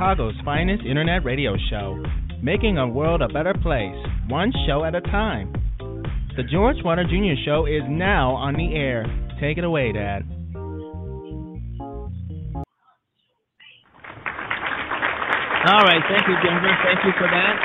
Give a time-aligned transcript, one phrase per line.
[0.00, 2.02] Chicago's finest internet radio show,
[2.42, 3.94] making a world a better place,
[4.30, 5.52] one show at a time.
[6.38, 7.36] The George Wilder Jr.
[7.44, 9.04] Show is now on the air.
[9.42, 10.22] Take it away, Dad.
[15.68, 16.72] All right, thank you, Denver.
[16.82, 17.60] Thank you for that.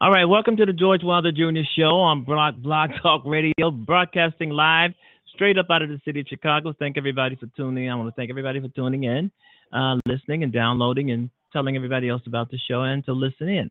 [0.00, 1.62] All right, welcome to the George Wilder Jr.
[1.76, 4.92] Show on Block, Blog Talk Radio, broadcasting live
[5.42, 6.72] straight up out of the city of Chicago.
[6.78, 7.90] Thank everybody for tuning in.
[7.90, 9.28] I want to thank everybody for tuning in,
[9.72, 13.70] uh, listening, and downloading and telling everybody else about the show and to listen in.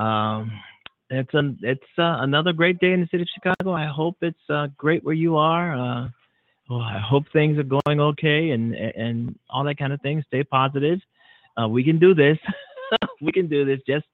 [0.00, 0.52] Um,
[1.10, 3.72] it's a, it's uh, another great day in the city of Chicago.
[3.72, 5.74] I hope it's uh, great where you are.
[5.74, 6.08] Uh,
[6.70, 10.22] well, I hope things are going okay and and all that kind of thing.
[10.28, 11.00] Stay positive.
[11.60, 12.38] Uh, we can do this.
[13.20, 13.80] we can do this.
[13.88, 14.06] Just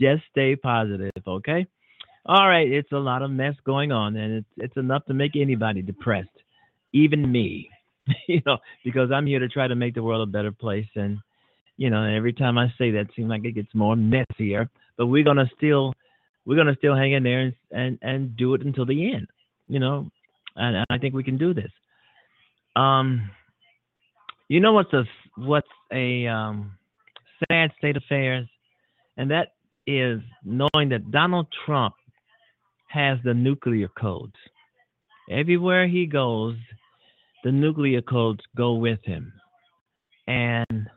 [0.00, 1.66] just stay positive, okay?
[2.26, 2.70] All right.
[2.70, 6.28] It's a lot of mess going on, and it's it's enough to make anybody depressed,
[6.92, 7.70] even me.
[8.28, 11.18] you know, because I'm here to try to make the world a better place, and
[11.76, 14.68] you know, every time I say that, it seems like it gets more messier.
[14.96, 15.94] But we're gonna still
[16.44, 19.28] we're gonna still hang in there and and, and do it until the end.
[19.68, 20.10] You know,
[20.56, 21.70] and, and I think we can do this.
[22.76, 23.30] Um,
[24.48, 25.04] you know what's a
[25.36, 26.72] what's a um,
[27.48, 28.46] sad state of affairs,
[29.16, 29.52] and that
[29.86, 31.94] is knowing that Donald Trump
[32.90, 34.34] has the nuclear codes.
[35.30, 36.56] Everywhere he goes,
[37.44, 39.32] the nuclear codes go with him,
[40.26, 40.88] and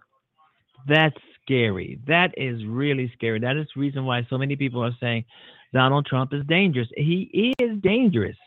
[0.88, 2.00] that's scary.
[2.08, 3.40] That is really scary.
[3.40, 5.26] That is the reason why so many people are saying
[5.72, 6.88] Donald Trump is dangerous.
[6.96, 8.38] He is dangerous.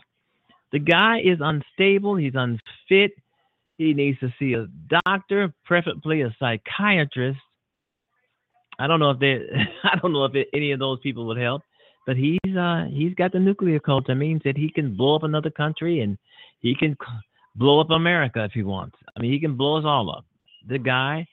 [0.72, 2.16] The guy is unstable.
[2.16, 3.12] He's unfit.
[3.78, 7.38] He needs to see a doctor, preferably a psychiatrist.
[8.78, 9.38] I don't know if they,
[9.84, 11.62] I don't know if any of those people would help,
[12.06, 14.06] but he's uh he's got the nuclear cult.
[14.06, 16.16] That means that he can blow up another country and
[16.60, 16.96] he can
[17.56, 18.96] blow up America if he wants.
[19.16, 20.24] I mean, he can blow us all up.
[20.68, 21.26] The guy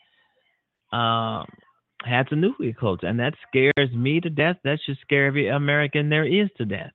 [0.91, 1.43] uh,
[2.05, 4.57] has a nuclear cult, and that scares me to death.
[4.63, 6.91] That should scare every American there is to death.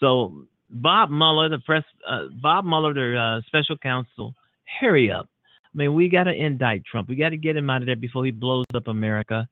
[0.00, 4.34] So Bob Mueller, the press, uh, Bob Mueller, the uh, special counsel,
[4.80, 5.28] hurry up.
[5.74, 7.08] I mean, we got to indict Trump.
[7.08, 9.48] We got to get him out of there before he blows up America,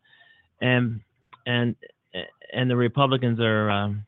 [0.60, 1.00] and
[1.46, 1.76] and
[2.52, 4.06] and the Republicans are um,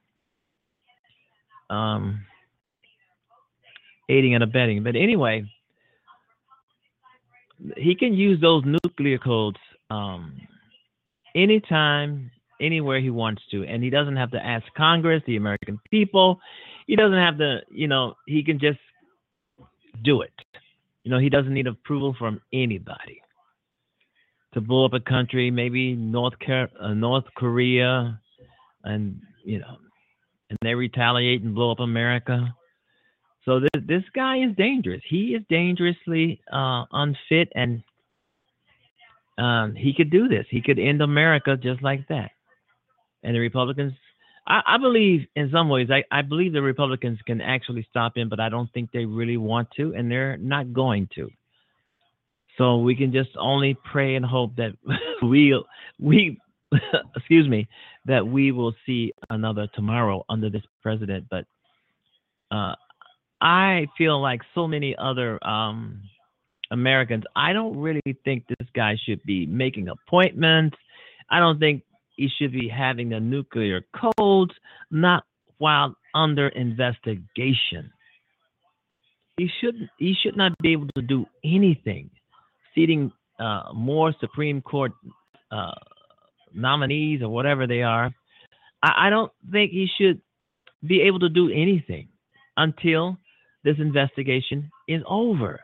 [1.71, 2.25] um,
[4.09, 4.83] aiding and abetting.
[4.83, 5.45] But anyway,
[7.77, 9.59] he can use those nuclear codes
[9.91, 10.41] um,
[11.35, 12.31] anytime,
[12.61, 16.41] anywhere he wants to, and he doesn't have to ask Congress, the American people.
[16.87, 18.79] He doesn't have to, you know, he can just
[20.05, 20.33] do it.
[21.03, 23.21] You know, he doesn't need approval from anybody
[24.55, 28.21] to blow up a country, maybe North Car- uh, North Korea,
[28.85, 29.77] and you know,
[30.51, 32.55] and they retaliate and blow up America.
[33.45, 35.03] So this this guy is dangerous.
[35.09, 37.83] He is dangerously uh, unfit, and
[39.39, 40.47] um, he could do this.
[40.51, 42.31] He could end America just like that.
[43.23, 43.93] And the Republicans,
[44.47, 48.29] I, I believe, in some ways, I, I believe the Republicans can actually stop him,
[48.29, 51.29] but I don't think they really want to, and they're not going to.
[52.59, 54.73] So we can just only pray and hope that
[55.23, 55.63] we
[55.99, 56.39] we
[57.17, 57.69] excuse me
[58.07, 61.27] that we will see another tomorrow under this president.
[61.31, 61.45] But
[62.51, 62.75] uh,
[63.41, 66.03] I feel like so many other um,
[66.71, 70.77] Americans, I don't really think this guy should be making appointments.
[71.31, 71.83] I don't think
[72.17, 74.53] he should be having the nuclear codes,
[74.91, 75.25] not
[75.59, 77.91] while under investigation.
[79.37, 82.11] He should he should not be able to do anything.
[82.77, 84.93] Seating uh, more Supreme Court
[85.51, 85.73] uh,
[86.55, 88.15] nominees or whatever they are,
[88.83, 90.21] I, I don't think he should
[90.87, 92.09] be able to do anything
[92.57, 93.17] until
[93.65, 95.61] this investigation is over.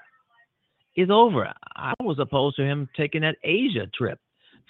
[0.96, 1.50] Is over.
[1.74, 4.18] I was opposed to him taking that Asia trip,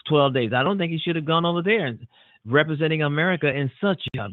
[0.08, 0.50] 12 days.
[0.54, 2.06] I don't think he should have gone over there and
[2.44, 4.28] representing America in such a,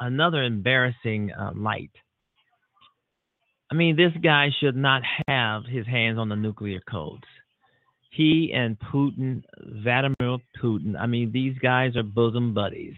[0.00, 1.90] another embarrassing uh, light.
[3.70, 7.24] I mean, this guy should not have his hands on the nuclear codes.
[8.10, 9.42] He and Putin,
[9.82, 12.94] Vladimir Putin, I mean, these guys are bosom buddies.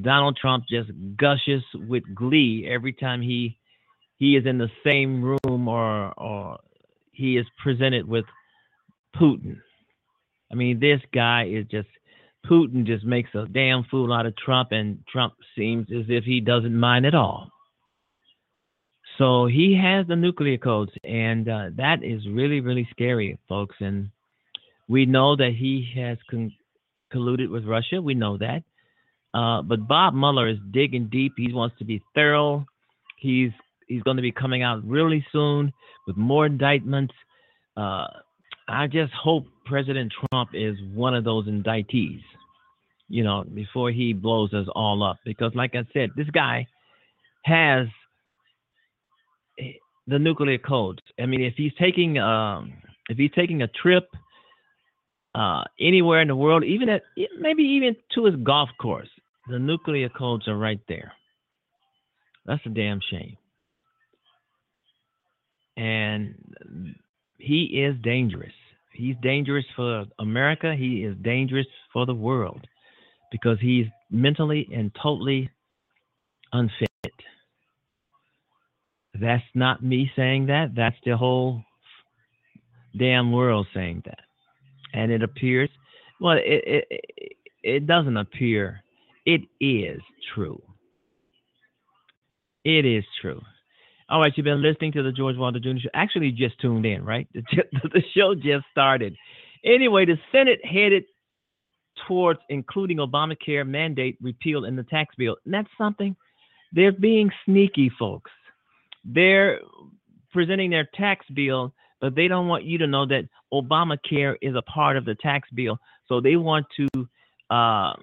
[0.00, 3.58] Donald Trump just gushes with glee every time he
[4.16, 6.58] he is in the same room or or
[7.12, 8.24] he is presented with
[9.16, 9.60] Putin.
[10.50, 11.88] I mean, this guy is just
[12.46, 16.40] Putin just makes a damn fool out of Trump, and Trump seems as if he
[16.40, 17.50] doesn't mind at all.
[19.18, 23.76] So he has the nuclear codes, and uh, that is really, really scary, folks.
[23.78, 24.10] And
[24.88, 26.52] we know that he has con-
[27.12, 28.02] colluded with Russia.
[28.02, 28.64] We know that.
[29.32, 31.32] Uh, but Bob Mueller is digging deep.
[31.36, 32.66] He wants to be thorough.
[33.18, 33.50] He's
[33.88, 35.72] he's going to be coming out really soon
[36.06, 37.14] with more indictments.
[37.76, 38.06] Uh,
[38.68, 42.22] I just hope President Trump is one of those indictees,
[43.08, 45.18] you know, before he blows us all up.
[45.24, 46.66] Because, like I said, this guy
[47.42, 47.88] has
[50.06, 51.00] the nuclear codes.
[51.18, 52.72] I mean, if he's taking um,
[53.08, 54.08] if he's taking a trip
[55.34, 57.02] uh, anywhere in the world, even at
[57.38, 59.08] maybe even to his golf course,
[59.48, 61.12] the nuclear codes are right there.
[62.46, 63.36] That's a damn shame.
[65.76, 66.34] And
[67.38, 68.52] he is dangerous.
[68.94, 70.74] he's dangerous for America.
[70.76, 72.66] He is dangerous for the world
[73.32, 75.50] because he's mentally and totally
[76.52, 76.88] unfit.
[79.20, 80.74] That's not me saying that.
[80.74, 81.62] That's the whole
[82.96, 84.20] damn world saying that.
[84.92, 85.70] And it appears,
[86.20, 88.82] well, it, it, it, doesn't appear,
[89.26, 90.00] it is
[90.34, 90.62] true.
[92.64, 93.40] It is true.
[94.08, 95.78] All right, you've been listening to the George Wilder Jr.
[95.80, 95.88] Show.
[95.94, 97.28] Actually, just tuned in, right?
[97.34, 99.16] The, the show just started.
[99.64, 101.04] Anyway, the Senate headed
[102.06, 105.36] towards including Obamacare mandate repeal in the tax bill.
[105.44, 106.16] And that's something
[106.72, 108.30] they're being sneaky, folks.
[109.04, 109.60] They're
[110.32, 114.62] presenting their tax bill, but they don't want you to know that Obamacare is a
[114.62, 115.78] part of the tax bill.
[116.08, 116.88] So they want to
[117.50, 117.94] uh,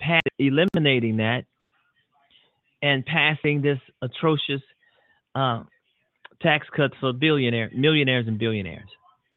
[0.00, 1.44] pass eliminating that
[2.82, 4.60] and passing this atrocious
[5.34, 5.62] uh,
[6.42, 8.88] tax cuts for billionaire, millionaires and billionaires.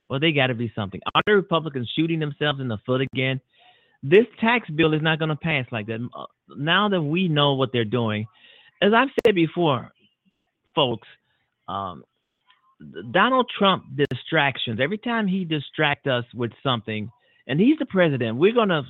[0.10, 1.02] Well, they got to be something.
[1.14, 3.42] Are the Republicans shooting themselves in the foot again?
[4.04, 6.08] This tax bill is not going to pass like that.
[6.16, 8.26] Uh, Now that we know what they're doing,
[8.82, 9.92] as I've said before,
[10.76, 11.08] folks,
[11.68, 12.04] um,
[13.12, 14.80] Donald Trump distractions.
[14.80, 17.12] Every time he distract us with something,
[17.48, 18.84] and he's the president, we're going to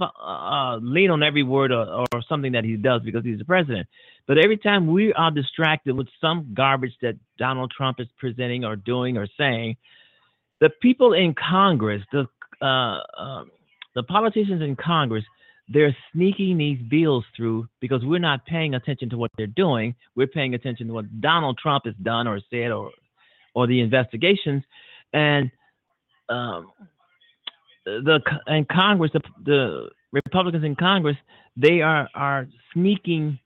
[0.00, 3.44] uh, uh, lean on every word or, or something that he does because he's the
[3.44, 3.86] president.
[4.26, 8.76] But every time we are distracted with some garbage that Donald Trump is presenting or
[8.76, 9.76] doing or saying,
[10.60, 12.26] the people in Congress, the
[12.60, 13.44] uh, uh,
[13.94, 15.24] the politicians in Congress,
[15.72, 19.94] they're sneaking these bills through because we're not paying attention to what they're doing.
[20.16, 22.90] We're paying attention to what Donald Trump has done or said or
[23.54, 24.62] or the investigations,
[25.12, 25.50] and
[26.28, 26.70] um,
[27.84, 31.16] the and Congress, the, the Republicans in Congress,
[31.56, 33.38] they are are sneaking.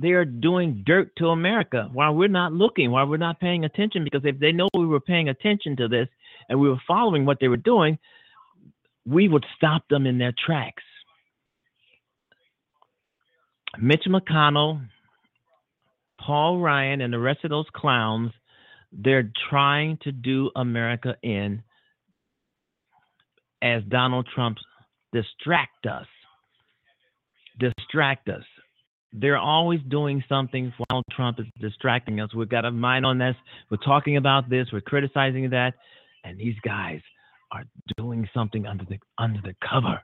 [0.00, 4.02] They are doing dirt to America while we're not looking, while we're not paying attention.
[4.02, 6.08] Because if they know we were paying attention to this
[6.48, 7.96] and we were following what they were doing,
[9.06, 10.82] we would stop them in their tracks.
[13.80, 14.86] Mitch McConnell,
[16.20, 18.32] Paul Ryan, and the rest of those clowns,
[18.92, 21.62] they're trying to do America in
[23.62, 24.58] as Donald Trump
[25.12, 26.06] distract us.
[27.58, 28.44] Distract us.
[29.12, 32.34] They're always doing something while Trump is distracting us.
[32.34, 33.36] We've got a mind on this.
[33.70, 34.66] We're talking about this.
[34.72, 35.74] We're criticizing that,
[36.24, 37.00] and these guys
[37.52, 37.64] are
[37.96, 40.00] doing something under the under the cover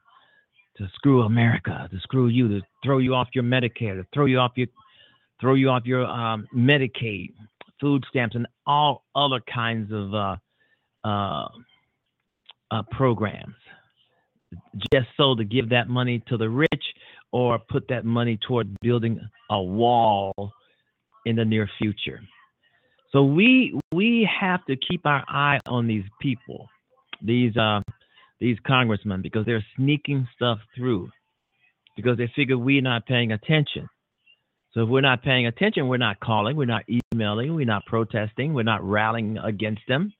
[0.80, 4.38] to screw America, to screw you, to throw you off your Medicare, to throw you
[4.38, 4.66] off your
[5.38, 7.32] throw you off your um, Medicaid,
[7.80, 10.36] food stamps, and all other kinds of uh,
[11.04, 11.48] uh,
[12.70, 13.54] uh, programs,
[14.92, 16.84] just so to give that money to the rich
[17.30, 19.20] or put that money toward building
[19.50, 20.32] a wall
[21.26, 22.20] in the near future.
[23.12, 26.68] So we we have to keep our eye on these people,
[27.20, 27.82] these uh,
[28.40, 31.10] these congressmen, because they're sneaking stuff through,
[31.96, 33.88] because they figure we're not paying attention.
[34.72, 38.54] So if we're not paying attention, we're not calling, we're not emailing, we're not protesting,
[38.54, 40.12] we're not rallying against them.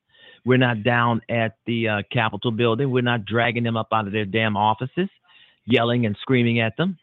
[0.45, 2.91] We're not down at the uh, Capitol building.
[2.91, 5.09] We're not dragging them up out of their damn offices,
[5.67, 6.99] yelling and screaming at them.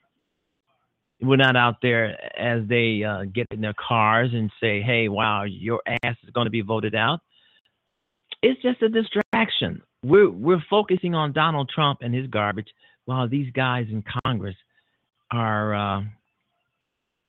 [1.22, 5.44] We're not out there as they uh, get in their cars and say, "Hey, wow,
[5.44, 7.20] your ass is going to be voted out."
[8.42, 9.82] It's just a distraction.
[10.04, 12.70] We're we're focusing on Donald Trump and his garbage,
[13.06, 14.56] while these guys in Congress
[15.32, 16.02] are uh,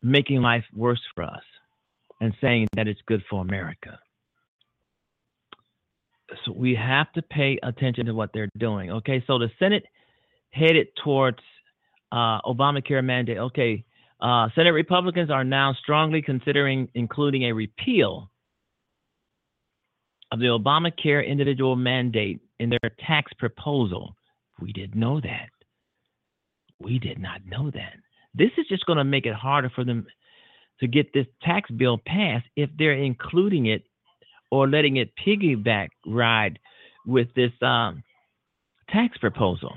[0.03, 1.43] making life worse for us
[2.21, 3.99] and saying that it's good for America
[6.45, 8.91] so we have to pay attention to what they're doing.
[8.91, 9.85] Okay, so the Senate
[10.51, 11.39] headed towards
[12.13, 13.39] uh, Obamacare mandate.
[13.39, 13.85] Okay,
[14.21, 18.31] uh, Senate Republicans are now strongly considering including a repeal
[20.33, 24.15] of the Obamacare individual mandate in their tax proposal.
[24.61, 25.49] We didn't know that.
[26.81, 27.95] We did not know that.
[28.35, 30.07] This is just going to make it harder for them
[30.81, 33.85] to get this tax bill passed if they're including it
[34.50, 36.59] or letting it piggyback ride
[37.07, 38.03] with this um,
[38.91, 39.73] tax proposal.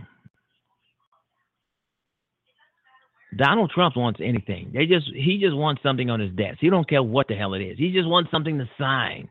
[3.35, 4.71] Donald Trump wants anything.
[4.73, 6.57] They just he just wants something on his desk.
[6.59, 7.77] He don't care what the hell it is.
[7.77, 9.29] He just wants something to sign,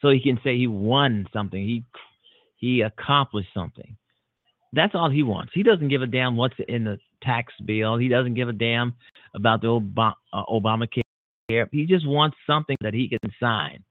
[0.00, 1.60] so he can say he won something.
[1.60, 1.84] He
[2.58, 3.96] he accomplished something.
[4.72, 5.52] That's all he wants.
[5.54, 7.96] He doesn't give a damn what's in the tax bill.
[7.96, 8.94] He doesn't give a damn
[9.34, 11.02] about the Obama, uh, Obamacare.
[11.72, 13.82] He just wants something that he can sign.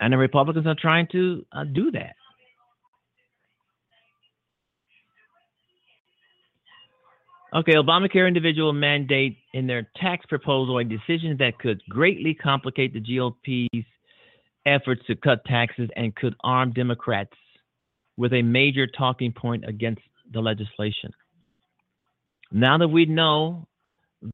[0.00, 2.14] And the Republicans are trying to uh, do that.
[7.54, 13.00] Okay, Obamacare individual mandate in their tax proposal a decision that could greatly complicate the
[13.00, 13.86] GOP's
[14.66, 17.32] efforts to cut taxes and could arm Democrats
[18.16, 21.12] with a major talking point against the legislation.
[22.50, 23.66] Now that we know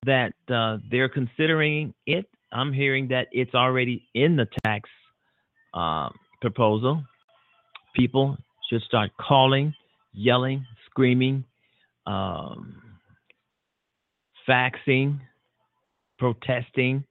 [0.06, 4.88] that uh, they're considering it, I'm hearing that it's already in the tax
[5.74, 6.10] uh,
[6.40, 7.04] proposal.
[7.96, 8.36] People
[8.68, 9.74] should start calling,
[10.12, 11.44] yelling, screaming,
[12.06, 12.82] um,
[14.48, 15.20] faxing,
[16.18, 17.04] protesting,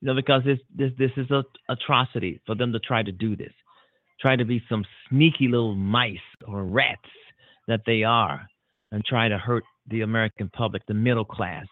[0.00, 3.36] you know, because this this this is a atrocity for them to try to do
[3.36, 3.52] this,
[4.20, 7.00] try to be some sneaky little mice or rats
[7.68, 8.48] that they are,
[8.92, 11.66] and try to hurt the American public, the middle class.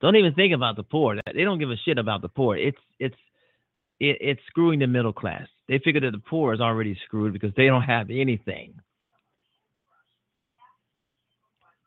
[0.00, 1.16] Don't even think about the poor.
[1.34, 2.56] They don't give a shit about the poor.
[2.56, 3.16] It's it's
[3.98, 5.46] it, it's screwing the middle class.
[5.68, 8.74] They figure that the poor is already screwed because they don't have anything.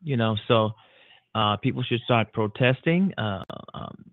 [0.04, 0.72] You know, so
[1.34, 4.12] uh, people should start protesting, uh, um,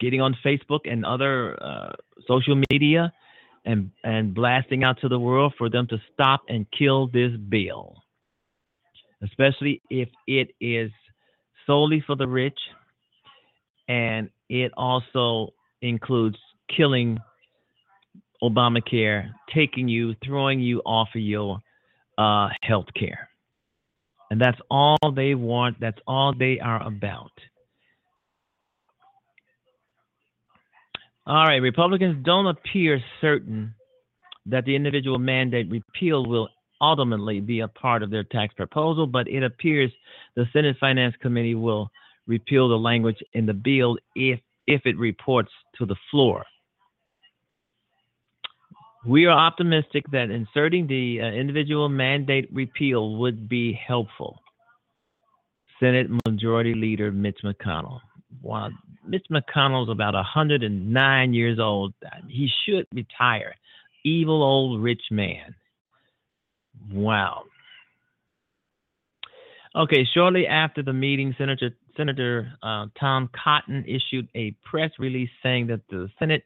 [0.00, 1.92] getting on Facebook and other uh,
[2.26, 3.12] social media,
[3.64, 7.96] and and blasting out to the world for them to stop and kill this bill,
[9.22, 10.90] especially if it is
[11.66, 12.58] solely for the rich,
[13.88, 15.52] and it also
[15.82, 16.38] includes
[16.74, 17.18] killing
[18.42, 21.60] Obamacare, taking you, throwing you off of your
[22.16, 23.28] uh, health care.
[24.30, 25.78] And that's all they want.
[25.80, 27.32] That's all they are about.
[31.26, 33.74] All right, Republicans don't appear certain
[34.46, 36.48] that the individual mandate repeal will
[36.80, 39.92] ultimately be a part of their tax proposal, but it appears
[40.34, 41.90] the Senate Finance Committee will
[42.26, 46.44] repeal the language in the bill if if it reports to the floor.
[49.06, 54.38] We are optimistic that inserting the uh, individual mandate repeal would be helpful.
[55.80, 58.00] Senate Majority Leader Mitch McConnell.
[58.42, 58.70] Wow,
[59.06, 61.94] Mitch McConnell's about 109 years old.
[62.28, 63.54] He should retire.
[64.04, 65.54] Evil old rich man.
[66.92, 67.44] Wow.
[69.76, 75.66] Okay, shortly after the meeting, Senator Senator uh, Tom Cotton issued a press release saying
[75.68, 76.44] that the Senate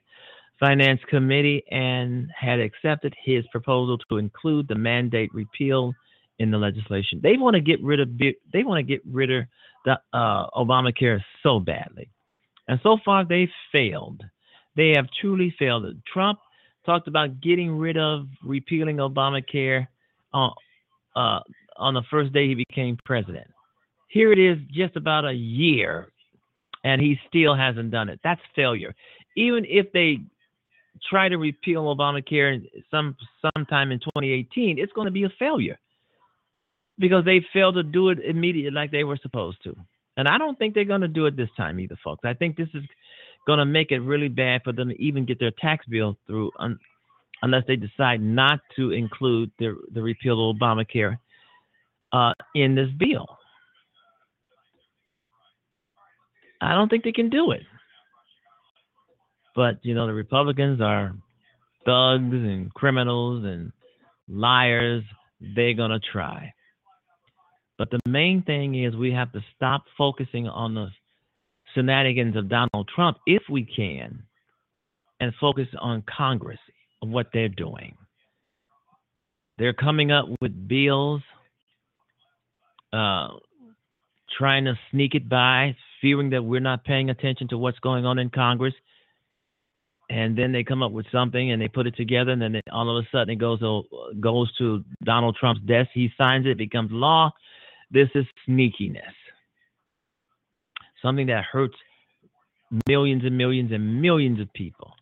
[0.61, 5.95] Finance Committee and had accepted his proposal to include the mandate repeal
[6.39, 7.21] in the legislation.
[7.23, 9.45] They want to get rid of they want to get rid of
[9.85, 12.09] the uh, Obamacare so badly,
[12.69, 14.23] and so far they've failed.
[14.77, 15.85] They have truly failed.
[16.13, 16.39] Trump
[16.85, 19.87] talked about getting rid of repealing Obamacare
[20.33, 20.53] on
[21.17, 21.41] uh,
[21.77, 23.47] on the first day he became president.
[24.09, 26.09] Here it is, just about a year,
[26.85, 28.21] and he still hasn't done it.
[28.23, 28.95] That's failure.
[29.37, 30.19] Even if they
[31.09, 35.79] try to repeal Obamacare some sometime in 2018, it's going to be a failure
[36.99, 39.77] because they failed to do it immediately like they were supposed to.
[40.17, 42.25] And I don't think they're going to do it this time either, folks.
[42.25, 42.85] I think this is
[43.47, 46.51] going to make it really bad for them to even get their tax bill through
[46.59, 46.79] un-
[47.43, 51.19] unless they decide not to include the, the repeal of Obamacare
[52.13, 53.27] uh, in this bill.
[56.61, 57.63] I don't think they can do it.
[59.55, 61.15] But, you know, the Republicans are
[61.85, 63.73] thugs and criminals and
[64.29, 65.05] liars.
[65.55, 66.54] They're going to try.
[67.79, 70.89] But the main thing is we have to stop focusing on the
[71.75, 74.23] shenanigans of Donald Trump if we can
[75.21, 76.59] and focus on Congress
[77.03, 77.97] and what they're doing.
[79.59, 81.23] They're coming up with bills,
[82.93, 83.29] uh,
[84.37, 88.19] trying to sneak it by, fearing that we're not paying attention to what's going on
[88.19, 88.75] in Congress.
[90.11, 92.97] And then they come up with something and they put it together, and then all
[92.97, 93.85] of a sudden it goes to,
[94.21, 95.91] goes to Donald Trump's desk.
[95.95, 97.33] He signs it becomes law.
[97.91, 99.15] This is sneakiness.
[101.03, 101.77] Something that hurts
[102.89, 104.93] millions and millions and millions of people.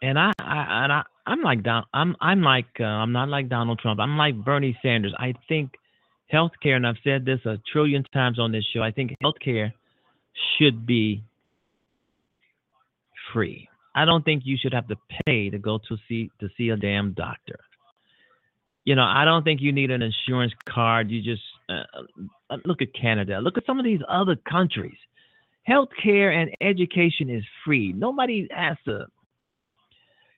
[0.00, 1.84] And I, I and I, I'm like Don.
[1.92, 4.00] I'm I'm like uh, I'm not like Donald Trump.
[4.00, 5.12] I'm like Bernie Sanders.
[5.18, 5.72] I think
[6.32, 8.82] healthcare, and I've said this a trillion times on this show.
[8.82, 9.72] I think healthcare
[10.56, 11.22] should be
[13.32, 13.68] free.
[13.94, 16.76] I don't think you should have to pay to go to see to see a
[16.76, 17.58] damn doctor.
[18.88, 21.10] You know, I don't think you need an insurance card.
[21.10, 21.82] You just uh,
[22.48, 23.38] uh look at Canada.
[23.38, 24.96] Look at some of these other countries.
[25.68, 27.92] Healthcare and education is free.
[27.92, 29.04] Nobody has to.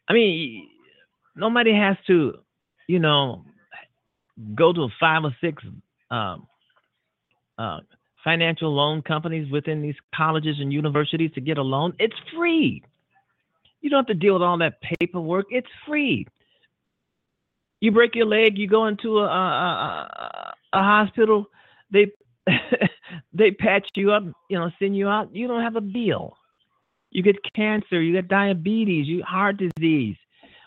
[0.09, 0.69] I mean,
[1.37, 2.41] nobody has to,
[2.89, 3.45] you know,
[4.57, 5.63] go to five or six
[6.11, 6.49] um,
[7.57, 7.79] uh,
[8.25, 11.95] financial loan companies within these colleges and universities to get a loan.
[12.01, 12.83] It's free.
[13.81, 15.47] You don't have to deal with all that paperwork.
[15.51, 16.27] It's free.
[17.81, 21.47] You break your leg, you go into a, a, a, hospital.
[21.91, 22.13] They
[23.33, 25.35] they patch you up, you know, send you out.
[25.35, 26.37] You don't have a bill.
[27.11, 30.17] You get cancer, you get diabetes, you heart disease,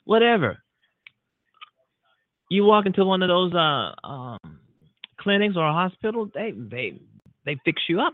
[0.06, 0.58] whatever.
[2.49, 4.60] You walk into one of those uh, um,
[5.23, 6.99] clinics or a hospital, they they
[7.45, 8.13] they fix you up.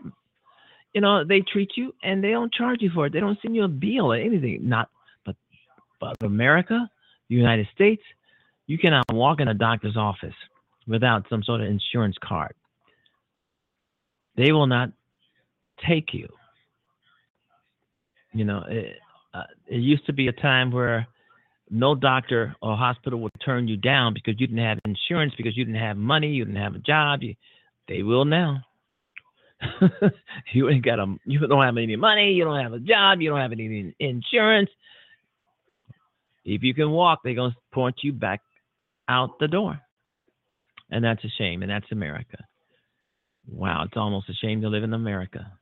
[0.94, 3.12] You know, they treat you and they don't charge you for it.
[3.12, 4.68] They don't send you a bill or anything.
[4.68, 4.88] Not
[5.24, 5.36] but
[6.00, 6.88] but America,
[7.28, 8.02] the United States,
[8.70, 10.34] you cannot walk in a doctor's office
[10.86, 12.54] without some sort of insurance card.
[14.36, 14.92] They will not
[15.88, 16.28] take you.
[18.32, 18.94] You know, it,
[19.34, 21.08] uh, it used to be a time where
[21.68, 25.64] no doctor or hospital would turn you down because you didn't have insurance, because you
[25.64, 27.24] didn't have money, you didn't have a job.
[27.24, 27.34] You,
[27.88, 28.62] they will now.
[30.52, 33.30] you ain't got a, you don't have any money, you don't have a job, you
[33.30, 34.70] don't have any insurance.
[36.44, 38.42] If you can walk, they're gonna point you back
[39.10, 39.80] out the door,
[40.90, 42.38] and that's a shame, and that's America.
[43.50, 45.52] Wow, it's almost a shame to live in America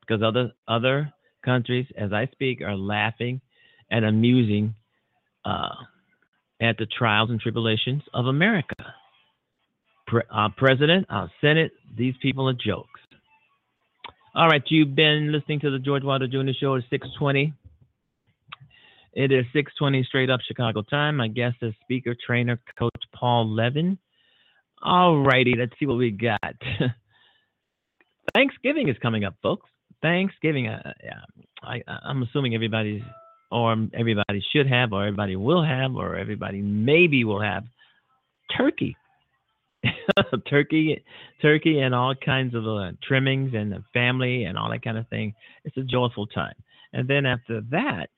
[0.00, 1.12] because other other
[1.44, 3.40] countries, as I speak, are laughing
[3.90, 4.74] and amusing
[5.44, 5.74] uh,
[6.60, 8.94] at the trials and tribulations of America.
[10.06, 13.00] Pre- uh, President, uh, Senate, these people are jokes.
[14.34, 16.52] All right, you've been listening to the George Wilder Jr.
[16.58, 17.52] Show at 620.
[19.12, 21.16] It is 620 straight up Chicago time.
[21.16, 23.98] My guest is speaker, trainer, coach Paul Levin.
[24.82, 26.54] All righty, let's see what we got.
[28.34, 29.68] Thanksgiving is coming up, folks.
[30.00, 30.68] Thanksgiving.
[30.68, 31.20] Uh, yeah,
[31.62, 33.02] I, I'm assuming everybody's,
[33.50, 37.64] or everybody should have, or everybody will have, or everybody maybe will have
[38.56, 38.96] turkey.
[40.48, 41.02] turkey,
[41.42, 45.08] turkey, and all kinds of uh, trimmings and the family and all that kind of
[45.08, 45.34] thing.
[45.64, 46.54] It's a joyful time.
[46.92, 48.10] And then after that,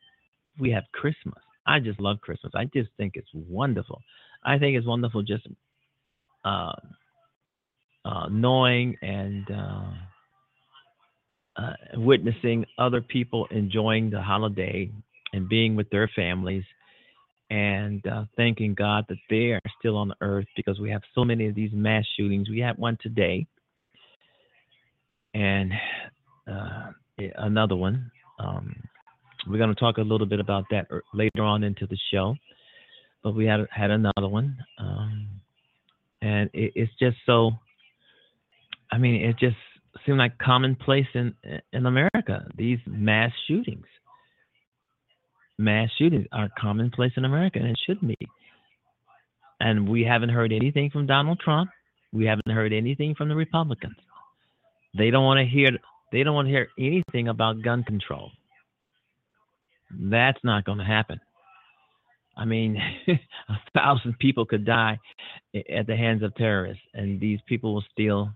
[0.58, 1.42] we have Christmas.
[1.66, 2.52] I just love Christmas.
[2.54, 4.00] I just think it's wonderful.
[4.44, 5.46] I think it's wonderful just
[6.44, 6.72] uh,
[8.04, 9.90] uh, knowing and uh,
[11.56, 14.90] uh, witnessing other people enjoying the holiday
[15.32, 16.64] and being with their families
[17.50, 21.24] and uh, thanking God that they are still on the earth because we have so
[21.24, 22.48] many of these mass shootings.
[22.48, 23.46] We had one today
[25.34, 25.72] and
[26.50, 26.90] uh,
[27.36, 28.10] another one.
[28.38, 28.74] Um,
[29.46, 32.37] we're going to talk a little bit about that er- later on into the show,
[33.22, 35.28] but we had had another one, um,
[36.20, 37.52] and it, it's just so.
[38.90, 39.57] I mean, it just
[40.05, 41.35] seemed like commonplace in
[41.72, 42.46] in America.
[42.57, 43.87] These mass shootings,
[45.59, 48.28] mass shootings are commonplace in America, and it shouldn't be.
[49.61, 51.70] And we haven't heard anything from Donald Trump.
[52.12, 53.96] We haven't heard anything from the Republicans.
[54.96, 55.70] They don't want to hear.
[56.12, 58.33] They don't want to hear anything about gun control.
[59.98, 61.20] That's not going to happen.
[62.37, 62.78] I mean,
[63.09, 64.98] a thousand people could die
[65.55, 68.31] at the hands of terrorists, and these people will still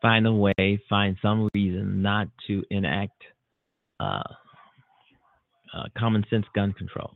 [0.00, 3.22] find a way, find some reason not to enact
[4.00, 4.22] uh,
[5.74, 7.14] uh, common sense gun control.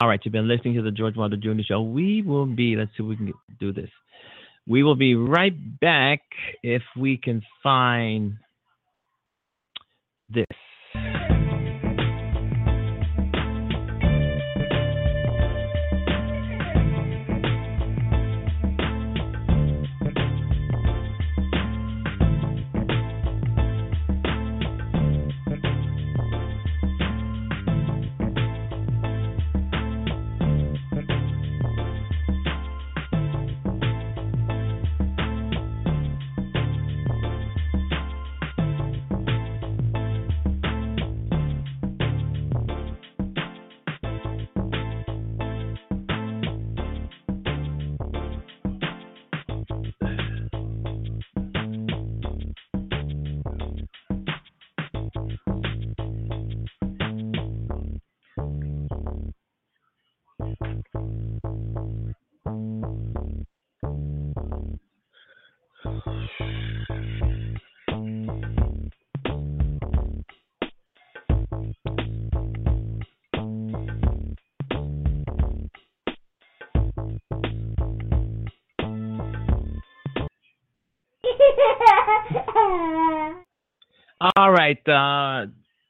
[0.00, 1.62] All right, you've been listening to the George Wilder Jr.
[1.66, 1.82] Show.
[1.82, 3.88] We will be, let's see if we can do this.
[4.66, 6.20] We will be right back
[6.62, 8.34] if we can find
[10.28, 10.44] this.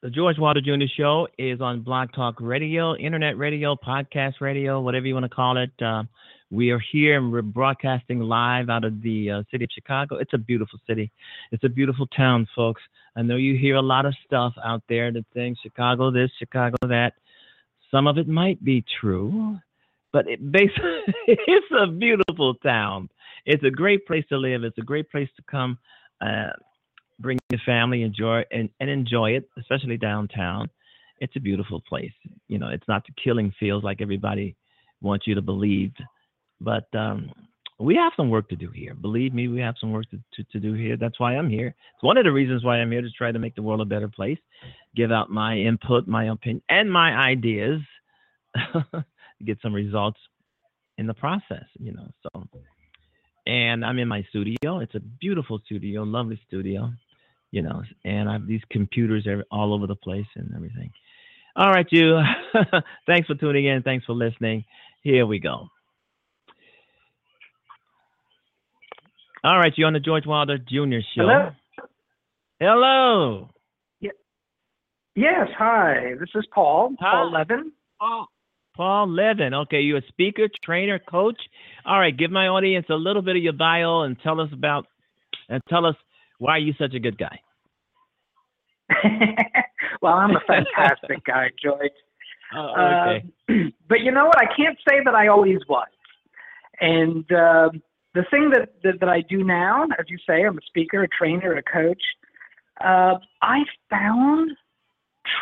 [0.08, 0.86] The George Wilder Jr.
[0.96, 5.58] Show is on Blog Talk Radio, Internet Radio, Podcast Radio, whatever you want to call
[5.58, 5.70] it.
[5.82, 6.04] Uh,
[6.50, 10.16] we are here and we're broadcasting live out of the uh, city of Chicago.
[10.16, 11.12] It's a beautiful city.
[11.52, 12.80] It's a beautiful town, folks.
[13.16, 16.78] I know you hear a lot of stuff out there that saying Chicago this, Chicago
[16.88, 17.12] that.
[17.90, 19.58] Some of it might be true,
[20.10, 23.10] but it basically it's a beautiful town.
[23.44, 24.64] It's a great place to live.
[24.64, 25.76] It's a great place to come.
[26.18, 26.52] Uh,
[27.18, 30.68] bring your family, enjoy and, and enjoy it, especially downtown.
[31.20, 32.12] It's a beautiful place.
[32.46, 34.56] You know, it's not the killing fields like everybody
[35.00, 35.92] wants you to believe,
[36.60, 37.32] but um,
[37.78, 38.94] we have some work to do here.
[38.94, 40.96] Believe me, we have some work to, to, to do here.
[40.96, 41.68] That's why I'm here.
[41.68, 43.84] It's one of the reasons why I'm here to try to make the world a
[43.84, 44.38] better place,
[44.96, 47.80] give out my input, my opinion, and my ideas,
[49.44, 50.18] get some results
[50.98, 52.08] in the process, you know.
[52.22, 52.48] So,
[53.46, 54.80] and I'm in my studio.
[54.80, 56.92] It's a beautiful studio, lovely studio,
[57.50, 57.82] you know.
[58.04, 60.90] And I have these computers all over the place and everything.
[61.56, 62.20] All right, you.
[63.06, 63.82] Thanks for tuning in.
[63.82, 64.64] Thanks for listening.
[65.02, 65.68] Here we go.
[69.44, 71.00] All right, you're on the George Wilder Jr.
[71.14, 71.22] Show.
[71.22, 71.50] Hello.
[72.60, 73.50] Hello.
[74.00, 74.10] Yeah.
[75.14, 76.14] Yes, hi.
[76.18, 76.94] This is Paul.
[77.00, 77.10] Hi.
[77.10, 77.72] Paul Levin.
[78.00, 78.28] Paul.
[78.76, 79.54] Paul Levin.
[79.54, 81.40] Okay, you're a speaker, trainer, coach.
[81.84, 84.86] All right, give my audience a little bit of your bio and tell us about
[85.48, 85.96] and tell us
[86.38, 87.40] why are you're such a good guy.
[90.02, 91.90] well, I'm a fantastic guy, George.
[92.56, 93.18] Oh, Uh,
[93.50, 93.74] okay.
[93.90, 94.38] but you know what?
[94.38, 95.88] I can't say that I always was.
[96.80, 97.68] And uh,
[98.14, 101.08] the thing that, that that I do now, as you say, I'm a speaker, a
[101.08, 102.00] trainer, a coach.
[102.82, 104.52] Uh, I found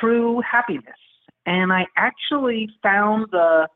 [0.01, 0.99] true happiness,
[1.47, 3.69] and I actually found the.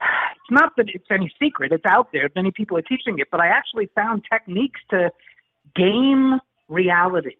[0.02, 2.30] It's not that it's any secret; it's out there.
[2.36, 5.10] Many people are teaching it, but I actually found techniques to
[5.74, 7.36] game reality,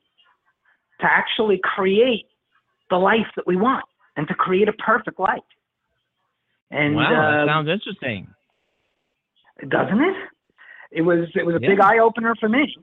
[1.00, 2.26] to actually create
[2.90, 3.84] the life that we want,
[4.16, 5.40] and to create a perfect life.
[6.70, 8.28] And wow, that uh, sounds interesting.
[9.68, 10.16] doesn't it?
[10.92, 12.74] It was it was a big eye opener for me.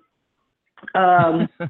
[0.96, 1.48] Um,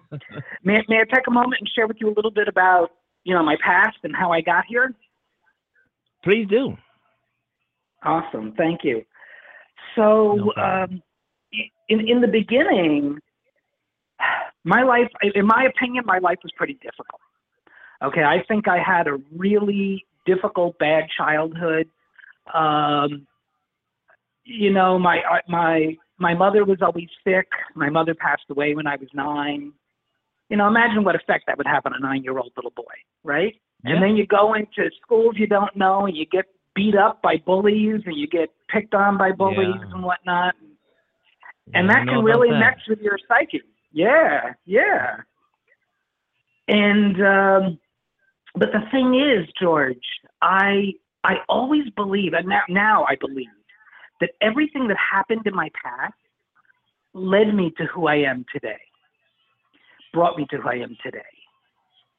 [0.63, 2.91] may, may I take a moment and share with you a little bit about
[3.23, 4.93] you know my past and how I got here?
[6.23, 6.75] Please do.
[8.03, 9.03] Awesome, thank you.
[9.95, 11.01] So, No um,
[11.89, 13.19] in in the beginning,
[14.67, 17.21] my life, in my opinion, my life was pretty difficult.
[18.03, 21.87] Okay, I think I had a really difficult, bad childhood.
[22.53, 23.25] Um,
[24.43, 27.47] you know, my my my mother was always sick.
[27.75, 29.71] My mother passed away when I was nine.
[30.49, 32.83] You know, imagine what effect that would have on a nine-year-old little boy,
[33.23, 33.53] right?
[33.83, 33.93] Yeah.
[33.93, 37.37] And then you go into schools you don't know, and you get beat up by
[37.45, 39.93] bullies, and you get picked on by bullies Yeah.
[39.93, 40.55] and whatnot.
[41.73, 42.59] And I that can really that.
[42.59, 43.61] mess with your psyche.
[43.97, 45.15] Yeah, yeah.
[46.67, 47.79] And um,
[48.53, 50.05] but the thing is, George,
[50.39, 53.47] I I always believe, and now now I believe
[54.21, 56.13] that everything that happened in my past
[57.15, 58.81] led me to who I am today,
[60.13, 61.33] brought me to who I am today.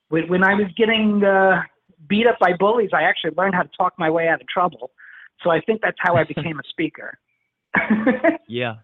[0.09, 1.62] When, when I was getting uh,
[2.09, 4.91] beat up by bullies, I actually learned how to talk my way out of trouble.
[5.45, 7.19] So I think that's how I became a speaker.
[8.49, 8.77] Yeah.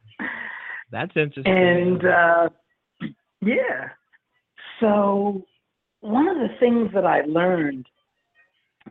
[0.92, 1.52] That's interesting.
[1.52, 2.48] and uh,
[3.44, 3.88] yeah,
[4.80, 5.42] so
[6.00, 7.86] one of the things that I learned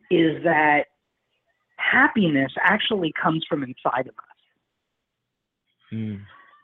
[0.09, 0.85] is that
[1.77, 4.33] happiness actually comes from inside of us.
[5.93, 6.21] Mm.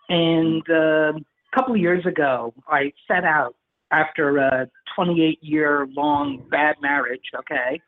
[0.09, 3.55] And uh, a couple of years ago, I set out
[3.91, 7.25] after a 28 year long bad marriage.
[7.37, 7.79] Okay.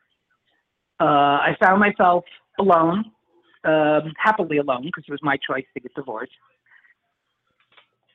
[1.00, 2.24] Uh, I found myself
[2.60, 3.04] alone,
[3.64, 6.32] um, happily alone, because it was my choice to get divorced.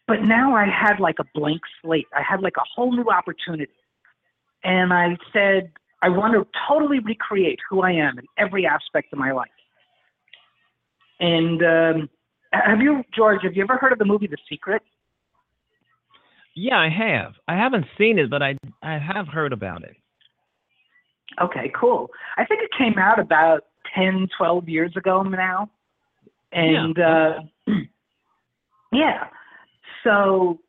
[0.07, 2.07] But now I had like a blank slate.
[2.15, 3.71] I had like a whole new opportunity.
[4.63, 9.19] And I said, I want to totally recreate who I am in every aspect of
[9.19, 9.49] my life.
[11.19, 12.09] And um,
[12.53, 14.81] have you, George, have you ever heard of the movie The Secret?
[16.55, 17.33] Yeah, I have.
[17.47, 19.95] I haven't seen it, but I I have heard about it.
[21.39, 22.09] Okay, cool.
[22.37, 23.65] I think it came out about
[23.95, 25.69] 10, 12 years ago now.
[26.51, 27.33] And uh,
[28.91, 29.27] yeah,
[30.07, 30.59] so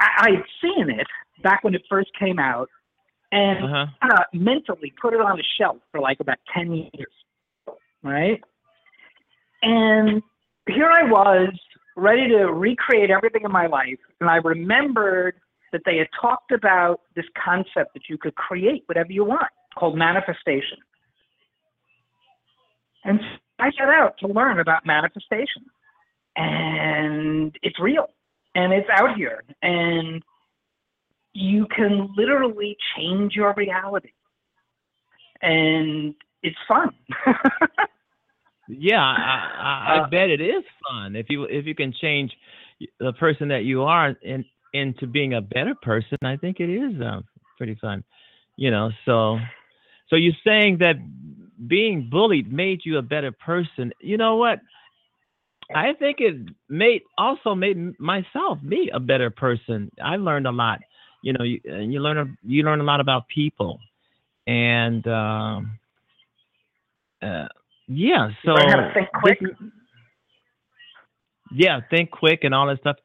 [0.00, 1.06] I, I had seen it
[1.42, 2.68] back when it first came out
[3.32, 3.86] and Uh-huh.
[4.02, 7.12] uh, mentally put it on a shelf for like about 10 years,
[8.02, 8.40] right?
[9.62, 10.22] And
[10.68, 11.50] here I was
[11.96, 13.98] ready to recreate everything in my life.
[14.20, 15.36] And I remembered
[15.72, 19.96] that they had talked about this concept that you could create whatever you want called
[19.96, 20.78] manifestation.
[23.04, 23.20] And
[23.58, 25.64] I set out to learn about manifestation.
[26.36, 28.08] And it's real
[28.54, 29.42] and it's out here.
[29.62, 30.22] And
[31.32, 34.12] you can literally change your reality.
[35.42, 36.90] And it's fun.
[38.68, 42.32] Yeah, I, I, I Uh, bet it is fun if you if you can change
[42.98, 46.16] the person that you are in, into being a better person.
[46.22, 47.20] I think it is uh,
[47.58, 48.02] pretty fun,
[48.56, 48.90] you know.
[49.04, 49.38] So,
[50.08, 50.96] so you're saying that
[51.68, 53.92] being bullied made you a better person.
[54.00, 54.60] You know what?
[55.74, 56.36] I think it
[56.68, 59.90] made also made myself me a better person.
[60.02, 60.80] I learned a lot
[61.24, 63.80] you know, you, and you learn a, you learn a lot about people,
[64.46, 65.78] and um,
[67.22, 67.48] uh,
[67.88, 68.28] yeah.
[68.44, 69.40] So learn how to think quick.
[69.40, 69.50] this
[71.50, 72.96] yeah, think quick and all that stuff.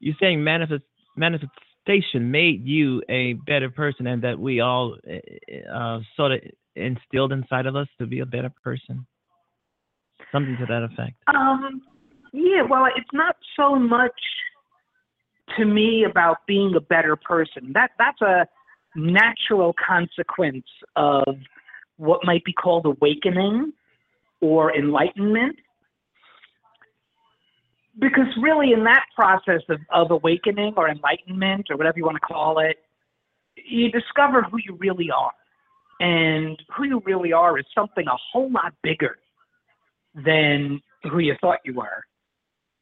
[0.00, 0.82] You're saying manifest
[1.16, 6.40] manifestation made you a better person, and that we all uh, uh, sort of
[6.74, 9.06] instilled inside of us to be a better person.
[10.34, 11.14] Something to that effect.
[11.28, 11.80] Um,
[12.32, 14.10] yeah, well, it's not so much
[15.56, 17.70] to me about being a better person.
[17.72, 18.44] That that's a
[18.96, 20.66] natural consequence
[20.96, 21.36] of
[21.98, 23.72] what might be called awakening
[24.40, 25.54] or enlightenment.
[28.00, 32.26] Because really, in that process of, of awakening or enlightenment or whatever you want to
[32.26, 32.78] call it,
[33.64, 35.30] you discover who you really are.
[36.00, 39.18] And who you really are is something a whole lot bigger
[40.14, 42.04] than who you thought you were.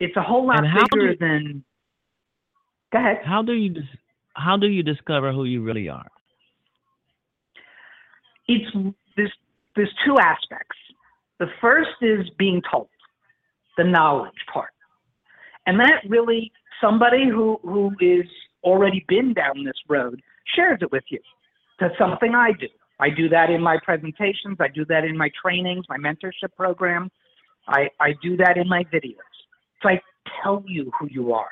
[0.00, 1.64] It's a whole lot bigger do- than.
[2.92, 3.18] Go ahead.
[3.24, 3.82] How do you
[4.34, 6.08] how do you discover who you really are?
[8.48, 8.76] It's
[9.16, 9.32] there's
[9.76, 10.76] there's two aspects.
[11.38, 12.88] The first is being told,
[13.76, 14.72] the knowledge part,
[15.66, 18.26] and that really somebody who who is
[18.62, 20.20] already been down this road
[20.54, 21.20] shares it with you.
[21.80, 22.68] That's something I do.
[23.00, 24.58] I do that in my presentations.
[24.60, 27.10] I do that in my trainings, my mentorship program.
[27.68, 29.16] I, I do that in my videos.
[29.82, 30.00] So I
[30.42, 31.50] tell you who you are.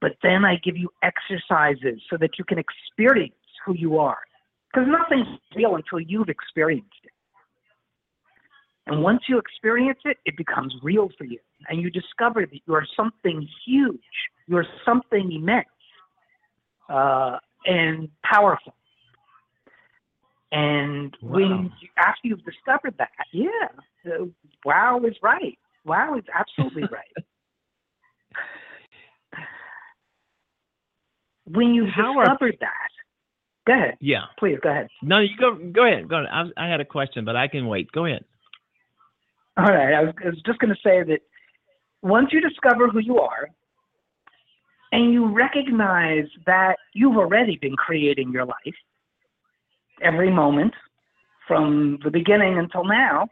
[0.00, 3.34] But then I give you exercises so that you can experience
[3.64, 4.18] who you are.
[4.72, 7.10] Because nothing's real until you've experienced it.
[8.86, 11.38] And once you experience it, it becomes real for you.
[11.68, 14.00] And you discover that you are something huge,
[14.46, 15.66] you're something immense
[16.88, 18.74] uh, and powerful.
[20.50, 23.50] And when you, after you've discovered that, yeah,
[24.06, 24.24] uh,
[24.64, 25.58] wow is right.
[25.84, 27.24] Wow is absolutely right.
[31.46, 32.88] When you've How are- discovered that,
[33.66, 34.24] go ahead, Yeah.
[34.38, 34.88] please go ahead.
[35.02, 36.08] No, you go go ahead.
[36.08, 36.28] Go ahead.
[36.56, 37.90] I, I had a question, but I can wait.
[37.92, 38.24] Go ahead.
[39.56, 41.18] All right, I was, I was just going to say that
[42.00, 43.48] once you discover who you are,
[44.92, 48.74] and you recognize that you've already been creating your life
[50.02, 50.74] every moment
[51.46, 53.28] from the beginning until now.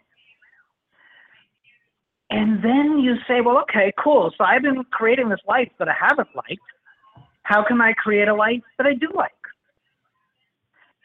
[2.30, 4.32] And then you say, well, okay, cool.
[4.36, 6.60] So I've been creating this life that I haven't liked.
[7.42, 9.30] How can I create a life that I do like?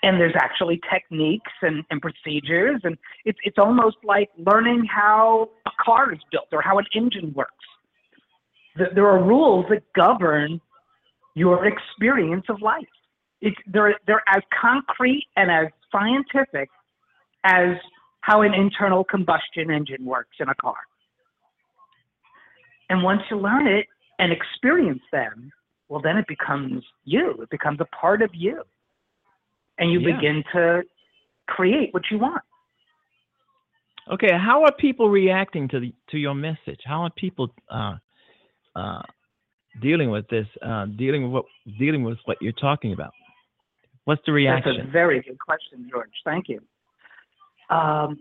[0.03, 5.71] And there's actually techniques and, and procedures, and it's, it's almost like learning how a
[5.83, 7.53] car is built or how an engine works
[8.75, 10.61] there are rules that govern
[11.35, 12.83] your experience of life.
[13.41, 16.69] It's, they're, they're as concrete and as scientific
[17.43, 17.75] as
[18.21, 20.75] how an internal combustion engine works in a car.
[22.89, 23.87] And once you learn it
[24.19, 25.51] and experience them,
[25.89, 27.41] well, then it becomes you.
[27.41, 28.63] It becomes a part of you.
[29.77, 30.15] And you Yeah.
[30.15, 30.83] begin to
[31.47, 32.43] create what you want.
[34.11, 34.37] Okay.
[34.37, 36.81] How are people reacting to the to your message?
[36.85, 37.95] How are people uh,
[38.75, 39.01] uh,
[39.81, 40.47] dealing with this?
[40.61, 41.45] Uh, dealing with what
[41.79, 43.13] dealing with what you're talking about?
[44.05, 44.77] What's the reaction?
[44.77, 46.09] That's a very good question, George.
[46.25, 46.61] Thank you.
[47.69, 48.19] Um,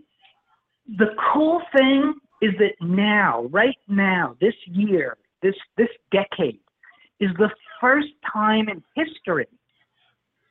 [0.87, 6.59] the cool thing is that now, right now, this year, this this decade,
[7.19, 9.47] is the first time in history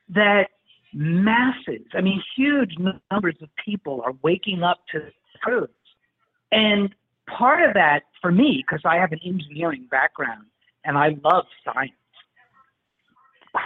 [0.09, 0.49] that
[0.93, 2.75] masses, I mean, huge
[3.11, 5.01] numbers of people are waking up to
[5.43, 5.73] truths.
[6.53, 6.95] And
[7.29, 10.47] part of that, for me, because I have an engineering background
[10.85, 11.93] and I love science,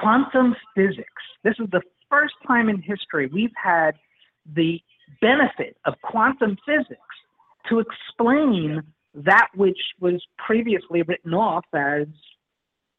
[0.00, 1.22] quantum physics.
[1.42, 3.92] This is the first time in history we've had
[4.54, 4.80] the
[5.20, 7.00] benefit of quantum physics
[7.68, 8.82] to explain
[9.14, 12.06] that which was previously written off as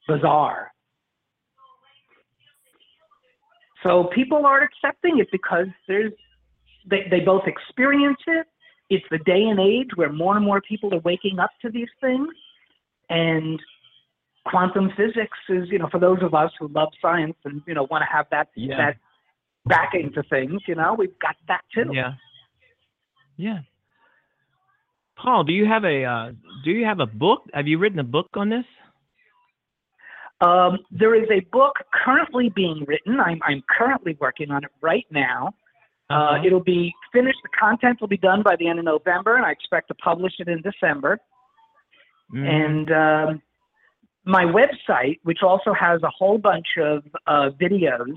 [0.08, 0.71] bizarre.
[3.84, 6.13] So people are accepting it because there's
[6.89, 8.48] they, they both experience it.
[8.89, 11.89] It's the day and age where more and more people are waking up to these
[12.00, 12.30] things.
[13.10, 13.60] And
[14.45, 17.88] quantum physics is, you know, for those of us who love science and, you know,
[17.89, 18.78] want to have that Yeah.
[18.78, 18.97] that
[19.65, 21.89] backing to things, you know, we've got that too.
[21.91, 22.13] Yeah.
[23.38, 23.59] Yeah.
[25.17, 26.32] Paul, do you have a uh,
[26.63, 27.43] do you have a book?
[27.53, 28.65] Have you written a book on this?
[30.41, 33.20] Um, there is a book currently being written.
[33.20, 35.53] I'm, I'm currently working on it right now.
[36.09, 36.43] Uh, Uh-huh.
[36.45, 37.39] it'll be finished.
[37.41, 40.34] The content will be done by the end of November, and I expect to publish
[40.39, 41.20] it in December.
[42.34, 42.47] Mhm.
[42.47, 43.41] And um,
[44.26, 48.15] my website, which also has a whole bunch of uh, videos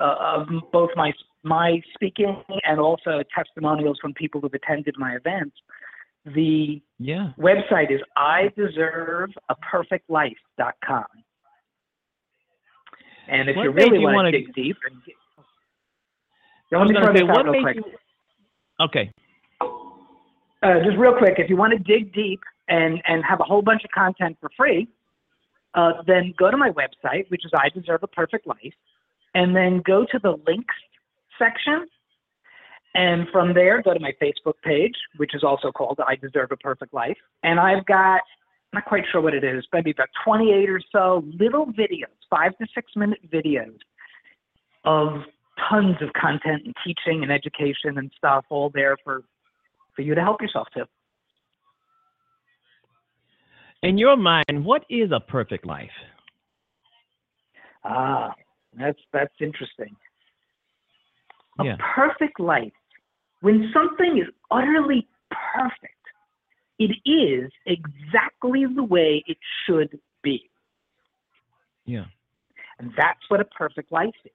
[0.00, 1.12] uh, of both my
[1.42, 5.54] my speaking and also testimonials from people who've attended my events.
[6.24, 7.32] The yeah.
[7.38, 11.04] website is I deserve a perfect life.com.
[13.28, 15.14] And if What you really you want wanna- dig deep, and get,
[16.78, 17.76] let me say, this out what real quick.
[17.76, 17.84] you?
[18.80, 19.10] Okay.
[20.62, 23.62] uh, just real quick, if you want to dig deep and and have a whole
[23.62, 24.88] bunch of content for free,
[25.74, 28.74] uh, then go to my website, which is I Deserve a Perfect Life,
[29.34, 30.74] and then go to the links
[31.38, 31.86] section,
[32.94, 36.56] and from there go to my Facebook page, which is also called I Deserve a
[36.56, 38.20] Perfect Life, and I've got
[38.72, 42.66] not quite sure what it is, maybe about 28 or so little videos, five to
[42.74, 43.78] six minute videos
[44.84, 45.22] of
[45.70, 49.22] tons of content and teaching and education and stuff all there for
[49.94, 50.86] for you to help yourself to.
[53.84, 55.90] In your mind, what is a perfect life?
[57.84, 58.34] Ah,
[58.72, 59.94] that's that's interesting.
[61.58, 61.76] A Yeah.
[61.94, 62.72] perfect life.
[63.42, 66.02] When something is utterly perfect,
[66.78, 70.48] it is exactly the way it should be.
[71.84, 72.06] Yeah.
[72.78, 74.32] And that's what a perfect life is.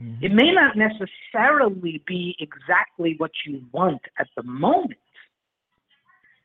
[0.00, 0.20] Mhm.
[0.20, 4.98] It may not necessarily be exactly what you want at the moment,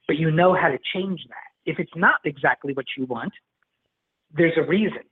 [0.09, 1.71] but you know how to change that.
[1.71, 3.31] If it's not exactly what you want,
[4.35, 5.03] there's a reason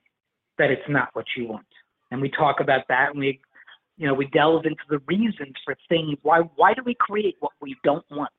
[0.57, 1.67] that it's not what you want.
[2.09, 3.39] And we talk about that and we
[3.99, 6.17] you know, we delve into the reasons for things.
[6.23, 8.31] Why why do we create what we don't want?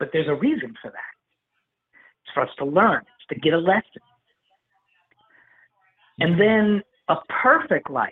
[0.00, 1.12] But there's a reason for that.
[2.24, 4.02] It's for us to learn, it's to get a lesson.
[6.18, 8.10] And then a perfect life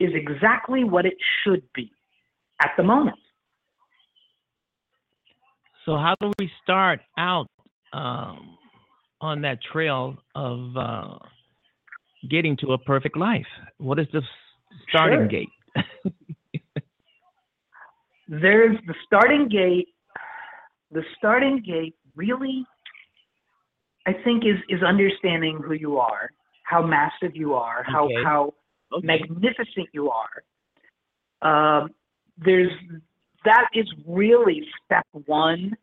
[0.00, 1.14] is exactly what it
[1.44, 1.92] should be
[2.60, 3.18] at the moment.
[5.84, 7.48] So how do we start out
[7.92, 8.56] um,
[9.20, 11.18] on that trail of uh,
[12.30, 13.46] getting to a perfect life?
[13.78, 14.22] What is the
[14.88, 15.28] starting Sure.
[15.28, 15.48] gate?
[18.28, 19.88] There's the starting gate.
[20.92, 22.64] The starting gate really,
[24.06, 26.30] I think, is is understanding who you are,
[26.64, 28.22] how massive you are, how Okay.
[28.22, 28.54] how
[28.94, 29.06] Okay.
[29.06, 30.44] magnificent you are.
[31.42, 31.90] Um,
[32.38, 32.70] there's
[33.44, 35.76] that is really step one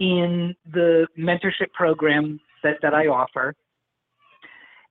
[0.00, 3.54] in the mentorship program that, that I offer.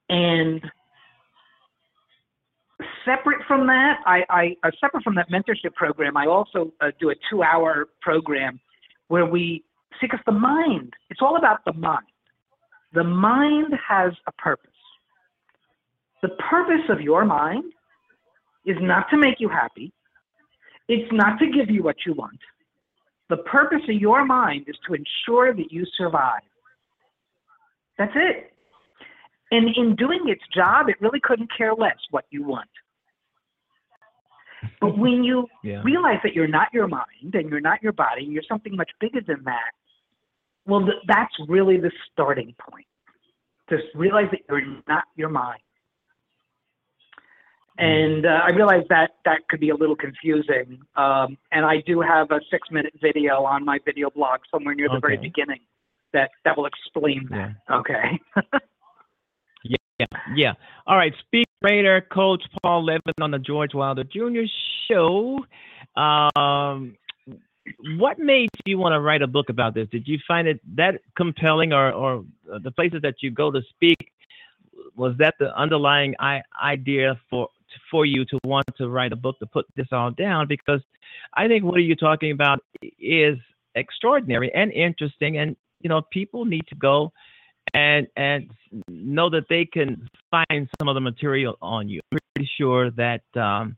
[0.09, 0.61] And
[3.05, 7.09] separate from that, I, I uh, separate from that mentorship program, I also uh, do
[7.09, 8.59] a two-hour program
[9.07, 9.63] where we
[10.01, 10.93] because the mind.
[11.09, 12.05] It's all about the mind.
[12.93, 14.69] The mind has a purpose.
[16.21, 17.73] The purpose of your mind
[18.65, 19.91] is not to make you happy.
[20.87, 22.39] It's not to give you what you want.
[23.29, 26.41] The purpose of your mind is to ensure that you survive.
[27.97, 28.51] That's it.
[29.51, 32.69] And in doing its job, it really couldn't care less what you want.
[34.79, 35.81] But when you Yeah.
[35.83, 39.21] realize that you're not your mind and you're not your body, you're something much bigger
[39.21, 39.71] than that,
[40.65, 42.85] well, th- that's really the starting point.
[43.69, 45.61] Just realize that you're not your mind.
[47.77, 50.79] And uh, I realize that that could be a little confusing.
[50.95, 54.89] Um, and I do have a six minute video on my video blog somewhere near
[54.89, 55.59] the very beginning
[56.13, 57.55] that, that will explain that.
[57.71, 58.19] Okay.
[59.99, 60.05] Yeah,
[60.35, 60.53] yeah.
[60.85, 64.43] All right, speak trainer, Coach Paul Levin on the George Wilder Jr.
[64.87, 65.39] Show.
[65.95, 66.95] Um,
[67.97, 69.87] what made you want to write a book about this?
[69.91, 73.61] Did you find it that compelling, or, or uh, the places that you go to
[73.69, 74.11] speak?
[74.95, 77.49] Was that the underlying I- idea for
[77.91, 80.47] for you to want to write a book to put this all down?
[80.47, 80.81] Because
[81.33, 82.59] I think what are you're talking about
[82.99, 83.37] is
[83.75, 87.11] extraordinary and interesting, and you know people need to go
[87.73, 88.51] and and
[88.87, 92.01] know that they can find some of the material on you.
[92.11, 93.77] I'm pretty sure that um,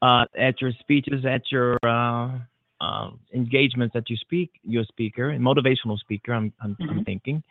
[0.00, 2.38] uh, at your speeches, at your uh,
[2.80, 6.32] uh, engagements that you speak, you're a speaker, and motivational speaker.
[6.32, 7.04] I'm I'm, I'm Mhm.
[7.04, 7.42] thinking.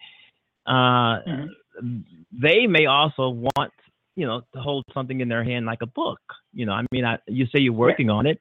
[0.66, 1.50] Uh, Mhm.
[2.32, 3.72] They may also want
[4.22, 6.22] you know to hold something in their hand like a book.
[6.54, 8.40] You know, I mean, I, you say you're working on it.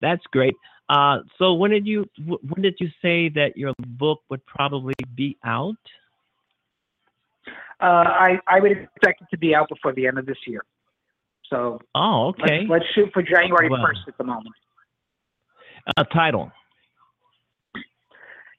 [0.00, 0.54] That's great.
[0.88, 3.72] Uh, so when did you when did you say that your
[4.04, 5.76] book would probably be out?
[7.82, 10.62] Uh, I, I would expect it to be out before the end of this year.
[11.50, 12.60] So Oh, okay.
[12.60, 13.80] let's, let's shoot for January Well.
[13.80, 14.54] 1st at the moment.
[15.96, 16.50] A title.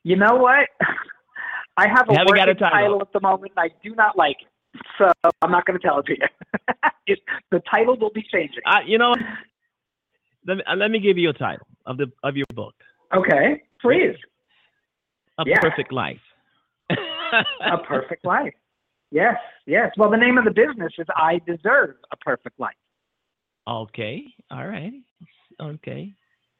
[0.03, 0.67] You know what?
[1.77, 3.01] I have a Haven't got a working title.
[3.01, 3.51] at the moment.
[3.55, 4.47] and I do not like it,
[4.97, 5.11] so
[5.41, 6.15] I'm not going to tell it to
[7.07, 7.15] you.
[7.51, 8.61] the title will be changing.
[8.65, 9.15] Uh, you know,
[10.47, 12.75] let me, uh, let me give you a title of the of your book,
[13.13, 14.15] Okay, please.
[15.39, 15.59] A Yeah.
[15.61, 16.19] Perfect Life.
[16.89, 18.53] A perfect life.
[19.11, 19.91] Yes, yes.
[19.97, 22.75] Well, the name of the business is I Deserve a Perfect Life,
[23.67, 24.23] okay.
[24.49, 24.93] All right.
[25.61, 26.13] Okay.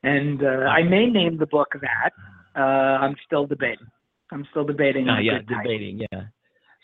[0.03, 2.11] and uh, I may name the book that.
[2.55, 2.63] Uh,
[3.03, 3.87] I'm still debating.
[4.31, 5.07] I'm still debating.
[5.09, 5.63] On yeah, good title.
[5.63, 6.07] debating.
[6.11, 6.21] Yeah.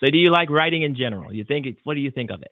[0.03, 1.33] So, do you like writing in general?
[1.33, 1.77] You think it?
[1.83, 2.51] What do you think of it?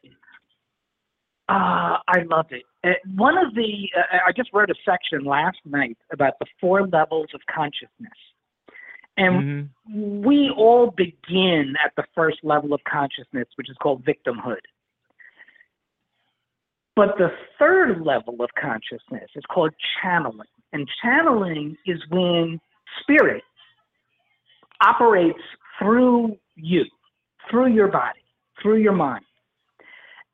[1.48, 2.64] Uh, I love it.
[2.84, 6.88] Uh, one of the, uh, I just wrote a section last night about the four
[6.88, 8.18] levels of consciousness.
[9.18, 10.26] And Mhm.
[10.26, 14.62] we all begin at the first level of consciousness, which is called victimhood.
[16.96, 20.48] But the third level of consciousness is called channeling.
[20.74, 22.60] And channeling is when
[23.02, 23.44] spirit
[24.82, 25.42] operates
[25.78, 26.86] through you,
[27.50, 28.20] through your body,
[28.62, 29.26] through your mind.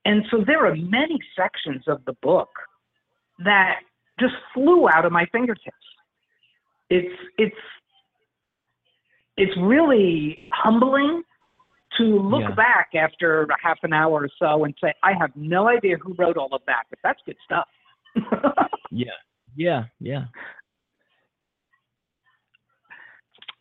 [0.06, 2.50] And so there are many sections of the book
[3.44, 3.80] that
[4.20, 5.76] just flew out of my fingertips.
[6.90, 7.56] It's it's
[9.38, 11.24] it's really humbling
[11.98, 12.56] to look Yeah.
[12.56, 16.14] back after a half an hour or so and say, I have no idea who
[16.14, 17.68] wrote all of that, but that's good stuff.
[18.94, 19.12] Yeah,
[19.56, 20.26] yeah, yeah.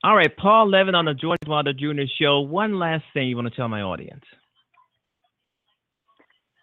[0.02, 2.02] All right, Paul Levin on the George Wilder Jr.
[2.18, 2.40] Show.
[2.40, 4.24] One last thing you want to tell my audience?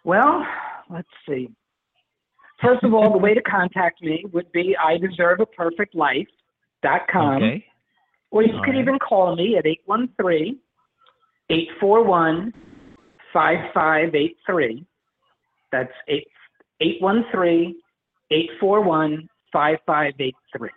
[0.04, 0.44] Well,
[0.90, 1.48] let's see.
[2.60, 7.36] First of all, the way to contact me would be I deserve a perfect life.com.
[7.36, 7.64] okay.
[8.30, 8.80] Or you All could right.
[8.80, 10.58] even call me at 813
[11.50, 12.52] 841
[13.32, 14.84] 5583.
[15.70, 15.92] That's
[16.80, 17.76] 813
[18.30, 20.70] 841 5583.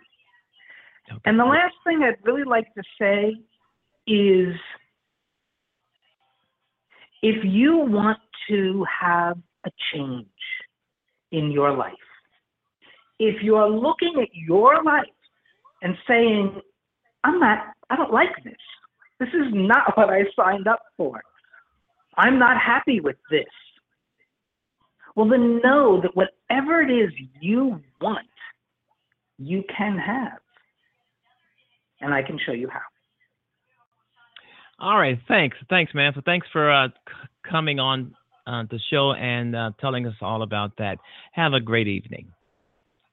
[1.24, 3.34] And the last thing I'd really like to say
[4.06, 4.54] is
[7.22, 10.26] if you want to have a change
[11.30, 11.92] in your life,
[13.18, 15.04] if you are looking at your life
[15.82, 16.60] and saying,
[17.24, 17.58] I'm not,
[17.90, 18.54] I don't like this.
[19.20, 21.20] This is not what I signed up for.
[22.16, 23.44] I'm not happy with this.
[25.14, 28.26] Well, then know that whatever it is you want,
[29.38, 30.38] you can have.
[32.02, 32.80] And I can show you how.
[34.78, 36.12] All right, thanks, thanks, man.
[36.12, 37.14] For thanks for uh, c-
[37.48, 38.14] coming on
[38.46, 40.98] uh, the show and uh, telling us all about that.
[41.32, 42.28] Have a great evening,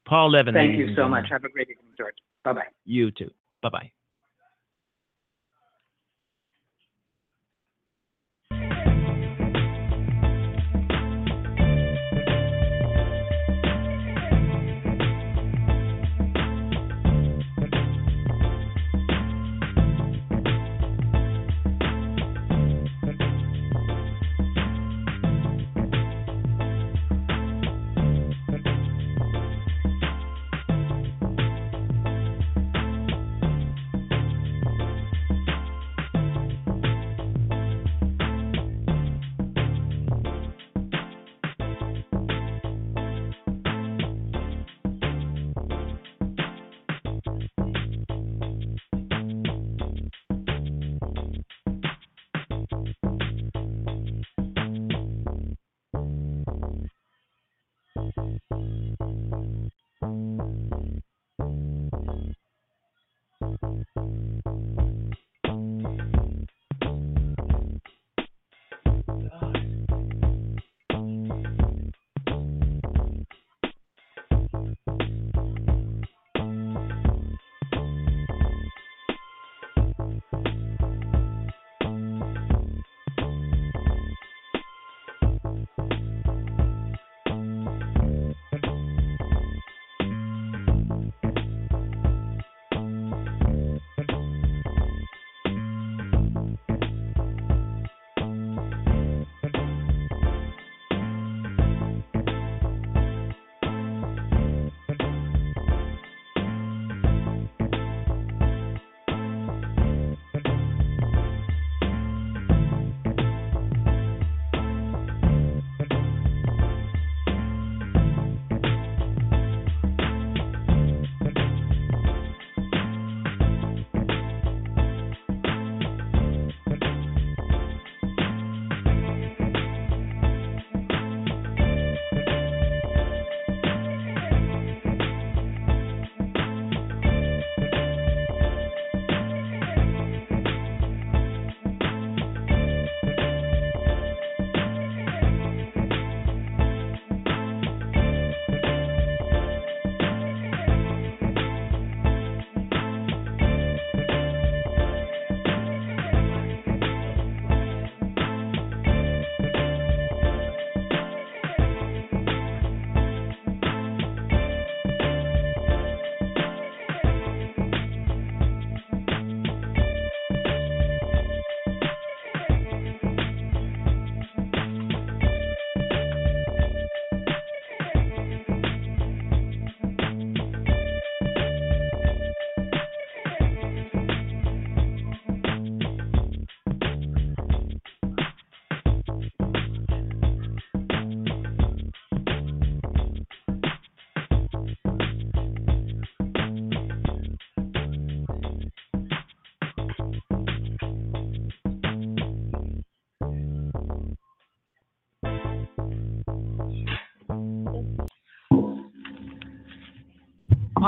[0.07, 0.55] Paul Levin.
[0.55, 1.27] Thank you so much.
[1.29, 2.15] Have a great evening, George.
[2.43, 2.67] Bye bye.
[2.85, 3.29] You too.
[3.61, 3.91] Bye bye.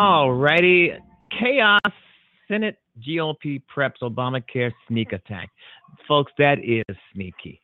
[0.04, 0.94] All righty.
[1.30, 1.80] Chaos
[2.48, 5.50] Senate GOP preps Obamacare sneak attack.
[6.08, 7.62] Folks, that is sneaky.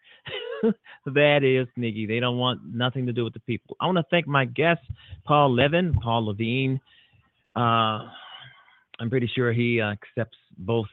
[1.08, 2.06] that is sneaky.
[2.06, 3.76] They don't want nothing to do with the people.
[3.82, 4.82] I want to thank my guest,
[5.26, 6.80] Paul Levin, Paul Levine.
[7.56, 8.06] Uh,
[9.00, 10.90] I'm pretty sure he uh, accepts both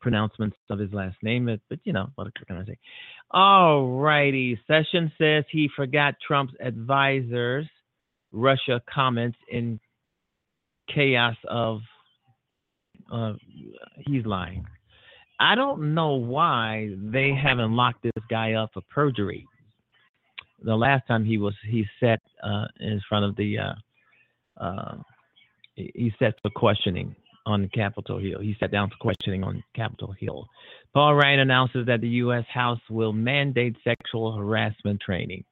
[0.00, 2.78] pronouncements of his last name, but, but you know, what can I say?
[3.32, 4.58] All righty.
[4.66, 7.68] Session says he forgot Trump's advisors'
[8.32, 9.78] Russia comments in
[10.92, 11.80] chaos of
[13.12, 13.34] uh,
[14.06, 14.66] he's lying.
[15.38, 19.46] I don't know why they haven't locked this guy up for perjury.
[20.62, 23.74] The last time he was he sat uh, in front of the uh,
[24.60, 24.96] uh,
[25.74, 27.14] he sat for questioning
[27.44, 28.40] on Capitol Hill.
[28.40, 30.46] He sat down for questioning on Capitol Hill.
[30.94, 32.44] Paul Ryan announces that the U.S.
[32.52, 35.44] House will mandate sexual harassment training.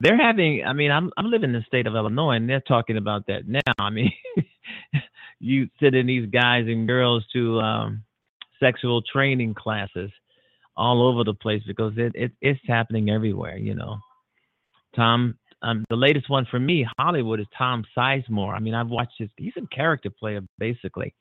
[0.00, 2.96] They're having, I mean, I'm, I'm living in the state of Illinois and they're talking
[2.96, 3.60] about that now.
[3.78, 4.12] I mean,
[5.40, 8.04] you sending these guys and girls to um,
[8.60, 10.10] sexual training classes
[10.76, 13.98] all over the place because it, it it's happening everywhere, you know.
[14.96, 18.54] Tom, um, the latest one for me, Hollywood, is Tom Sizemore.
[18.54, 19.28] I mean, I've watched his.
[19.36, 21.14] He's a character player basically,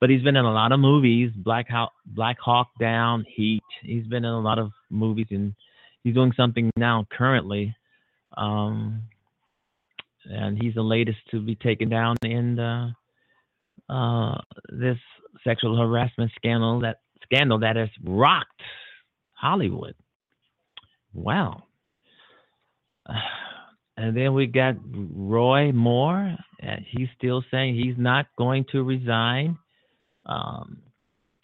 [0.00, 1.30] but he's been in a lot of movies.
[1.36, 3.62] Black Hawk, Black Hawk Down, Heat.
[3.82, 5.54] He's been in a lot of movies, and
[6.04, 7.74] he's doing something now currently.
[8.36, 9.02] Um,
[10.24, 12.90] and he's the latest to be taken down in uh,
[13.88, 14.98] uh, this
[15.44, 18.60] sexual harassment scandal that scandal that has rocked
[19.34, 19.94] Hollywood.
[21.12, 21.64] Wow.
[23.94, 26.34] And then we got Roy Moore.
[26.60, 29.58] And he's still saying he's not going to resign.
[30.24, 30.78] Um,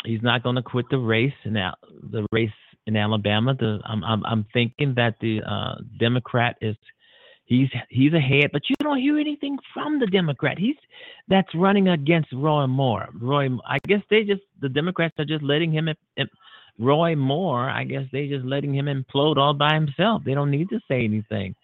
[0.03, 1.74] he's not going to quit the race Now
[2.11, 2.51] the race
[2.89, 3.55] in Alabama.
[3.55, 6.74] The, I'm, I'm, I'm thinking that the uh, Democrat is
[7.45, 10.59] he's he's ahead, but you don't hear anything from the Democrat.
[10.59, 10.76] He's
[11.28, 13.09] that's running against Roy Moore.
[13.20, 15.89] Roy, I guess they just the Democrats are just letting him.
[16.80, 20.22] Roy Moore, I guess they just letting him implode all by himself.
[20.24, 21.55] They don't need to say anything.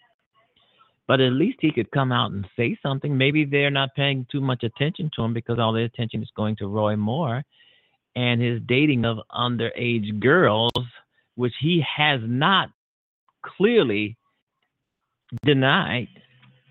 [1.07, 3.17] But at least he could come out and say something.
[3.17, 6.57] Maybe they're not paying too much attention to him because all their attention is going
[6.57, 7.43] to Roy Moore
[8.15, 10.71] and his dating of underage girls,
[11.35, 12.69] which he has not
[13.43, 14.17] clearly
[15.43, 16.07] denied.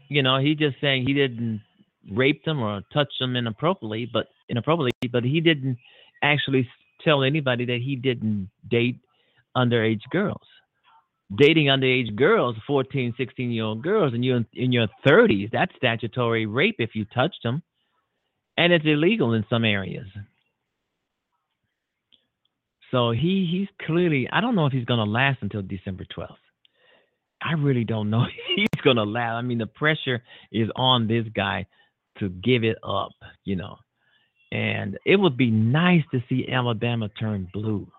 [0.08, 1.62] You know, he just saying he didn't
[2.10, 5.78] rape them or touch them inappropriately, but inappropriately, but he didn't
[6.22, 6.68] actually
[7.02, 8.98] tell anybody that he didn't date
[9.56, 10.46] underage girls
[11.36, 16.46] dating underage girls, 14, 16 year old girls, and you're in your 30s, that's statutory
[16.46, 17.62] rape if you touched them.
[18.56, 20.06] And it's illegal in some areas.
[22.94, 26.36] So he he's clearly I don't know if he's gonna last until December 12th.
[27.42, 28.24] I really don't know
[28.56, 29.32] he's gonna last.
[29.32, 30.22] I mean the pressure
[30.52, 31.66] is on this guy
[32.20, 33.10] to give it up,
[33.44, 33.78] you know.
[34.52, 37.90] And it would be nice to see Alabama turn blue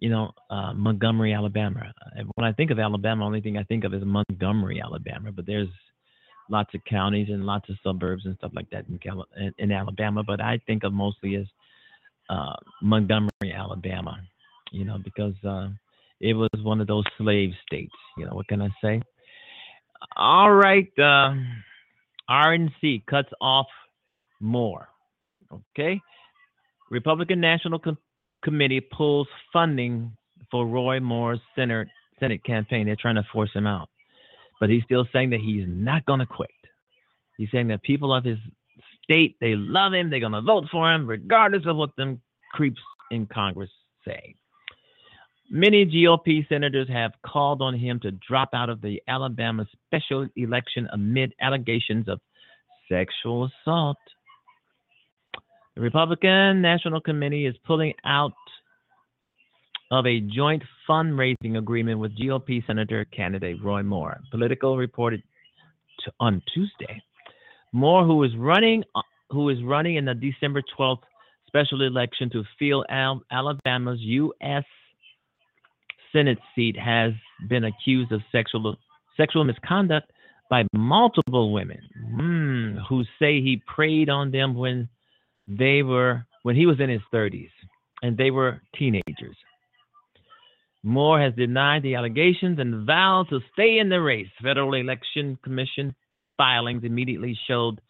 [0.00, 1.92] you know, uh, Montgomery, Alabama.
[2.34, 5.30] When I think of Alabama, the only thing I think of is Montgomery, Alabama.
[5.30, 5.68] But there's
[6.48, 10.22] lots of counties and lots of suburbs and stuff like that in, Cal- in Alabama.
[10.26, 11.44] But I think of mostly as
[12.30, 14.18] uh, Montgomery, Alabama.
[14.72, 15.68] You know, because uh,
[16.20, 17.92] it was one of those slave states.
[18.16, 19.02] You know, what can I say?
[20.16, 21.34] All right, uh,
[22.30, 23.66] RNC cuts off
[24.38, 24.88] more.
[25.52, 26.00] Okay,
[26.90, 27.80] Republican National
[28.42, 30.16] committee pulls funding
[30.50, 31.88] for Roy Moore's Senate
[32.20, 32.86] Senate campaign.
[32.86, 33.88] They're trying to force him out,
[34.60, 36.50] but he's still saying that he's not going to quit.
[37.36, 38.38] He's saying that people of his
[39.10, 40.08] state they love him.
[40.08, 42.20] They're going to vote for him regardless of what them
[42.52, 42.80] creeps
[43.10, 43.70] in Congress
[44.06, 44.34] say.
[45.50, 50.88] Many GOP senators have called on him to drop out of the Alabama special election
[50.92, 52.20] amid allegations of
[52.88, 53.96] sexual assault.
[55.74, 58.32] The Republican National Committee is pulling out
[59.90, 64.20] of a joint fundraising agreement with GOP Senator candidate Roy Moore.
[64.30, 65.20] Politico reported
[66.20, 67.02] on Tuesday.
[67.72, 71.02] Moore, who is running, uh, who is running in the December 12th
[71.46, 74.64] special election to fill Al- Alabama's U.S.
[76.12, 77.12] Senate seat, has
[77.48, 78.76] been accused of sexual
[79.16, 80.10] sexual misconduct
[80.48, 81.78] by multiple women
[82.12, 84.88] mm, who say he preyed on them when
[85.46, 87.50] they were when he was in his 30s
[88.02, 89.36] and they were teenagers.
[90.82, 94.28] Moore has denied the allegations and vowed to stay in the race.
[94.42, 95.94] Federal Election Commission
[96.40, 97.82] filings immediately showed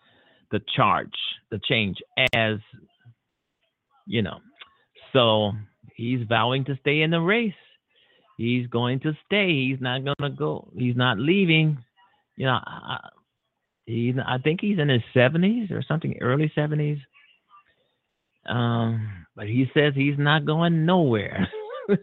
[0.51, 1.15] the charge,
[1.53, 1.99] the change
[2.35, 2.59] as,
[4.07, 4.39] you know.
[5.13, 5.53] So
[5.95, 7.55] he's vowing to stay in the race.
[8.39, 9.69] He's going to stay.
[9.69, 10.73] He's not going to go.
[10.77, 11.79] He's not leaving.
[12.35, 12.99] You know, I,
[13.87, 17.01] He, I think he's in his 70s or something, early 70s.
[18.49, 21.49] Um, but he says he's not going nowhere.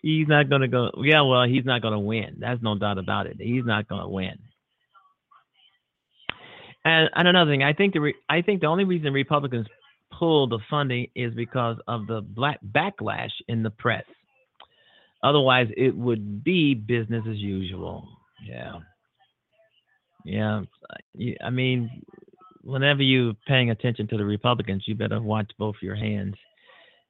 [0.00, 0.90] he's not going to go.
[1.02, 2.36] Yeah, well, he's not going to win.
[2.38, 3.36] That's no doubt about it.
[3.38, 4.38] He's not going to win.
[6.84, 9.66] And, and another thing, I think the re, I think the only reason Republicans
[10.10, 14.04] pull the funding is because of the black backlash in the press.
[15.22, 18.08] Otherwise, it would be business as usual.
[18.44, 18.80] Yeah.
[20.24, 20.62] Yeah.
[21.42, 22.02] I mean,
[22.62, 26.34] whenever you're paying attention to the Republicans, you better watch both your hands.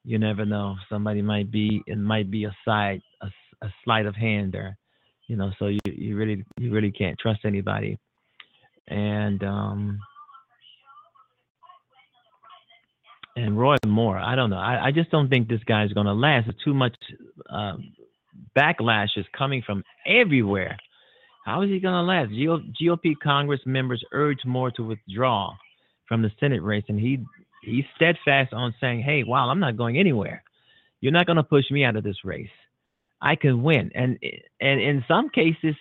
[0.04, 0.76] You never know.
[0.90, 3.28] Somebody might be, it might be a side, a,
[3.62, 4.76] a sleight of hand there,
[5.28, 7.98] you know, so you, you really, you really can't trust anybody.
[8.88, 9.98] And, um,
[13.36, 14.58] and Roy Moore, I don't know.
[14.58, 16.48] I, I just don't think this guy's going to last.
[16.48, 16.94] It's too much
[17.48, 17.92] um,
[18.56, 20.76] backlash is coming from everywhere.
[21.44, 22.30] How is he going to last?
[22.30, 25.54] GOP Congress members urge Moore to withdraw
[26.06, 27.24] from the Senate race, and he
[27.64, 30.42] he's steadfast on saying, "Hey, wow, I'm not going anywhere.
[31.00, 32.50] You're not going to push me out of this race.
[33.20, 34.18] I can win." And
[34.60, 35.74] and in some cases,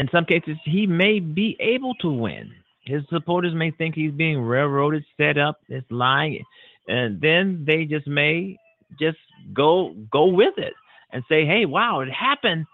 [0.00, 2.50] in some cases, he may be able to win.
[2.86, 6.42] His supporters may think he's being railroaded, set up, it's lying,
[6.88, 8.56] and then they just may
[8.98, 9.18] just
[9.52, 10.72] go go with it
[11.12, 12.64] and say, "Hey, wow, it happened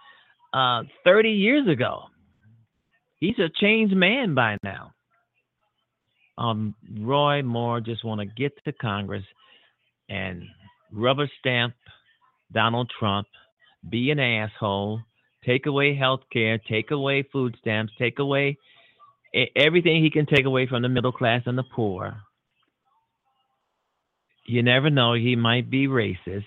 [0.52, 2.04] uh, 30 years ago."
[3.18, 4.92] He's a changed man by now.
[6.38, 9.24] Um, Roy Moore just want to get to Congress
[10.08, 10.44] and
[10.92, 11.74] rubber stamp
[12.52, 13.26] Donald Trump,
[13.90, 15.00] be an asshole,
[15.46, 18.58] take away health care, take away food stamps, take away
[19.54, 22.16] everything he can take away from the middle class and the poor.
[24.46, 26.44] You never know; he might be racist.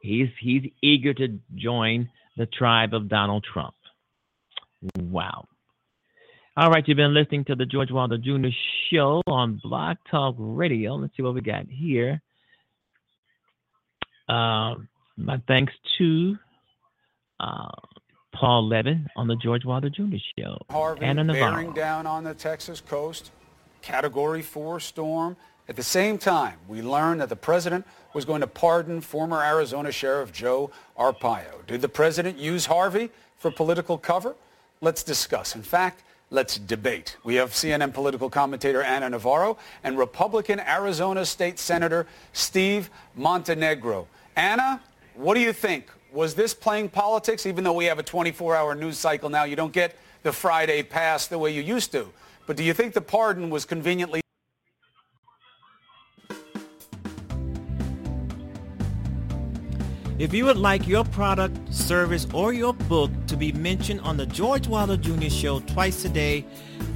[0.00, 3.74] He's he's eager to join the tribe of Donald Trump.
[4.98, 5.46] Wow.
[6.56, 8.48] All right, you've been listening to the George Wilder Jr.
[8.90, 10.96] Show on Blog Talk Radio.
[10.96, 12.20] Let's see what we got here.
[14.28, 14.74] Uh,
[15.16, 16.36] my thanks to
[17.40, 17.70] uh,
[18.42, 20.16] Paul Levin on the George Wilder Jr.
[20.36, 20.66] Show.
[20.68, 21.52] Harvey Ana Navarro.
[21.52, 23.30] bearing down on the Texas coast,
[23.82, 25.36] Category 4 storm.
[25.68, 29.92] At the same time, we learned that the president was going to pardon former Arizona
[29.92, 31.64] Sheriff Joe Arpaio.
[31.68, 34.34] Did the president use Harvey for political cover?
[34.80, 35.54] Let's discuss.
[35.54, 37.18] In fact, let's debate.
[37.22, 44.08] We have CNN political commentator Ana Navarro and Republican Arizona State Senator Steve Montenegro.
[44.34, 44.80] Ana,
[45.14, 45.92] what do you think?
[46.12, 47.46] Was this playing politics?
[47.46, 51.26] Even though we have a 24-hour news cycle now, you don't get the Friday pass
[51.26, 52.06] the way you used to.
[52.46, 54.20] But do you think the pardon was conveniently
[60.18, 64.26] If you would like your product, service, or your book to be mentioned on the
[64.26, 65.28] George Wilder Jr.
[65.28, 66.44] Show twice a day,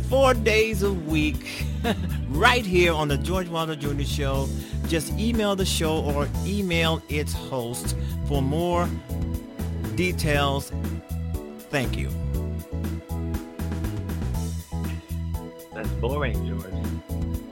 [0.09, 1.65] four days a week,
[2.29, 4.03] right here on the George Wilder Jr.
[4.03, 4.49] Show,
[4.89, 7.97] just email the show or email its host
[8.27, 8.89] for more
[9.95, 10.71] details.
[11.71, 12.09] Thank you.
[15.75, 17.46] That's boring, George.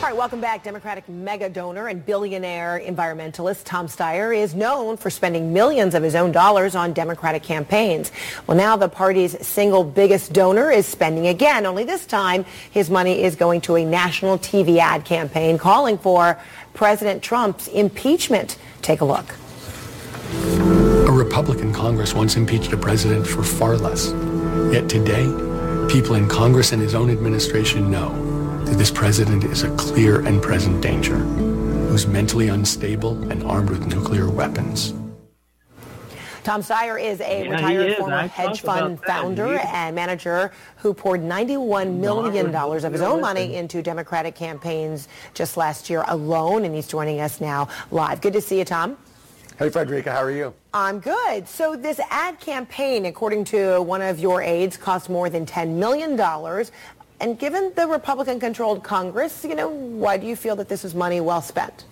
[0.00, 0.64] All right, welcome back.
[0.64, 6.14] Democratic mega donor and billionaire environmentalist Tom Steyer is known for spending millions of his
[6.14, 8.10] own dollars on Democratic campaigns.
[8.46, 13.22] Well, now the party's single biggest donor is spending again, only this time his money
[13.22, 16.40] is going to a national TV ad campaign calling for
[16.72, 18.56] President Trump's impeachment.
[18.80, 19.34] Take a look.
[21.08, 24.12] A Republican Congress once impeached a president for far less.
[24.72, 25.26] Yet today,
[25.90, 28.29] people in Congress and his own administration know
[28.64, 33.86] that this president is a clear and present danger, who's mentally unstable and armed with
[33.86, 34.94] nuclear weapons.
[36.42, 37.96] Tom Steyer is a Yeah, retired is.
[37.96, 43.56] former I hedge fund founder and manager who poured $91 million of his own money
[43.56, 48.20] into Democratic campaigns just last year alone, and he's joining us now live.
[48.22, 48.96] Good to see you, Tom.
[49.58, 50.54] Hey, Frederica, how are you?
[50.72, 51.46] I'm good.
[51.46, 56.16] So this ad campaign, according to one of your aides, cost more than $10 million.
[57.20, 61.20] And given the Republican-controlled Congress, you know, why do you feel that this is money
[61.20, 61.84] well spent?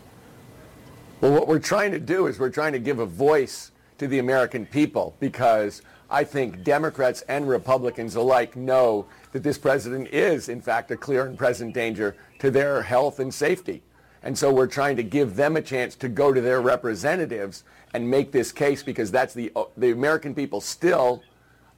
[1.20, 4.20] Well, what we're trying to do is we're trying to give a voice to the
[4.20, 10.62] American people because I think Democrats and Republicans alike know that this president is, in
[10.62, 13.82] fact, a clear and present danger to their health and safety.
[14.22, 18.08] And so we're trying to give them a chance to go to their representatives and
[18.08, 21.22] make this case because that's the, uh, the American people still,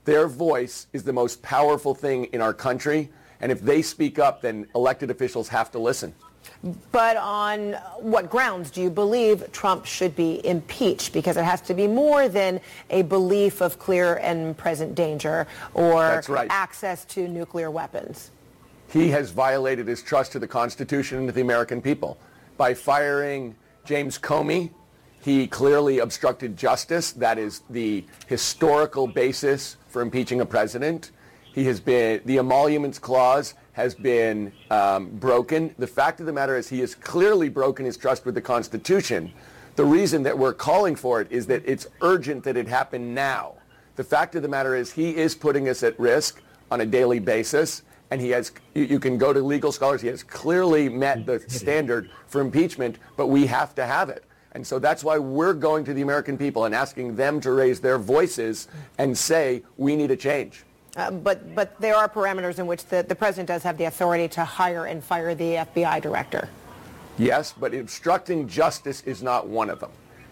[0.04, 3.10] their voice is the most powerful thing in our country.
[3.40, 6.14] And if they speak up, then elected officials have to listen.
[6.92, 11.12] But on what grounds do you believe Trump should be impeached?
[11.12, 12.60] Because it has to be more than
[12.90, 16.48] a belief of clear and present danger or right.
[16.50, 18.30] access to nuclear weapons.
[18.90, 22.18] He has violated his trust to the Constitution and to the American people.
[22.56, 24.70] By firing James Comey,
[25.22, 27.12] he clearly obstructed justice.
[27.12, 31.10] That is the historical basis for impeaching a president.
[31.52, 35.74] He has been, the emoluments clause has been um, broken.
[35.78, 39.32] The fact of the matter is he has clearly broken his trust with the Constitution.
[39.76, 43.54] The reason that we're calling for it is that it's urgent that it happen now.
[43.96, 47.18] The fact of the matter is he is putting us at risk on a daily
[47.18, 51.40] basis and he has you, can go to legal scholars he has clearly met the
[51.48, 55.84] standard for impeachment but we have to have it and so that's why we're going
[55.84, 60.10] to the american people and asking them to raise their voices and say we need
[60.10, 60.64] a change
[60.96, 64.28] Uh, but, but there are parameters in which the, the president does have the authority
[64.28, 66.48] to hire and fire the FBI director.
[67.18, 69.90] Yes, but obstructing justice is not one of them.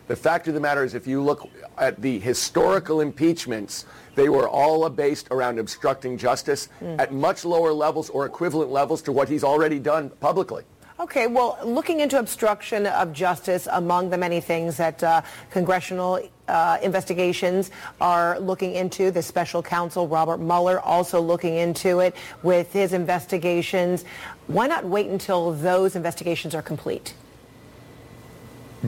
[0.09, 3.85] The fact of the matter is if you look at the historical impeachments,
[4.15, 9.13] they were all based around obstructing justice at much lower levels or equivalent levels to
[9.13, 10.65] what he's already done publicly.
[11.01, 16.19] Okay, well, looking into obstruction of justice among the many things that uh, congressional
[16.49, 17.71] uh, investigations
[18.01, 24.05] are looking into, the special counsel Robert Mueller also looking into it with his investigations.
[24.49, 27.15] Why not wait until those investigations are complete?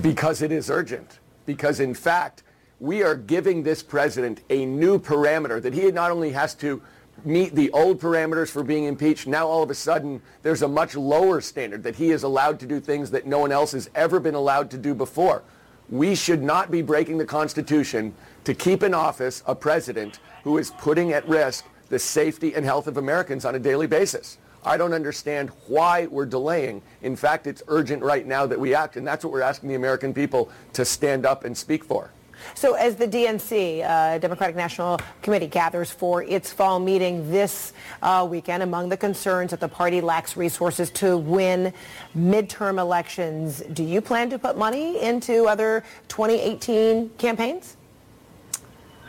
[0.00, 1.20] Because it is urgent.
[1.46, 2.42] Because in fact,
[2.80, 6.82] we are giving this president a new parameter that he not only has to
[7.24, 10.94] meet the old parameters for being impeached, now all of a sudden there's a much
[10.94, 14.20] lower standard that he is allowed to do things that no one else has ever
[14.20, 15.42] been allowed to do before.
[15.88, 18.14] We should not be breaking the Constitution
[18.44, 22.86] to keep in office a president who is putting at risk the safety and health
[22.86, 24.38] of Americans on a daily basis.
[24.64, 26.82] I don't understand why we're delaying.
[27.02, 29.74] In fact, it's urgent right now that we act, and that's what we're asking the
[29.74, 32.10] American people to stand up and speak for.
[32.54, 37.72] So as the DNC, uh, Democratic National Committee, gathers for its fall meeting this
[38.02, 41.72] uh, weekend, among the concerns that the party lacks resources to win
[42.16, 47.76] midterm elections, do you plan to put money into other 2018 campaigns?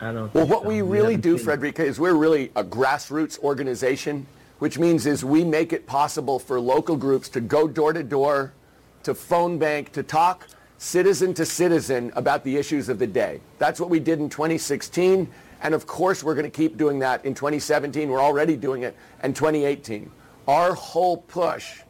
[0.00, 0.34] I don't.
[0.34, 0.68] Well, what so.
[0.68, 4.26] we haven't really do, seen- Frederica, is we're really a grassroots organization,
[4.58, 8.52] which means is we make it possible for local groups to go door to door,
[9.04, 10.48] to phone bank, to talk
[10.82, 13.40] citizen to citizen about the issues of the day.
[13.58, 15.30] That's what we did in 2016,
[15.62, 18.08] and of course we're going to keep doing that in 2017.
[18.08, 20.10] We're already doing it, and 2018.
[20.48, 21.82] Our whole push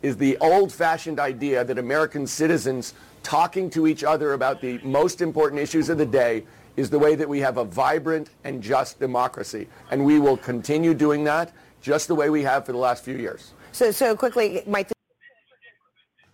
[0.00, 5.60] is the old-fashioned idea that American citizens talking to each other about the most important
[5.60, 6.44] issues of the day
[6.76, 9.68] is the way that we have a vibrant and just democracy.
[9.90, 13.16] And we will continue doing that just the way we have for the last few
[13.16, 13.52] years.
[13.72, 14.90] So, so quickly, Mike,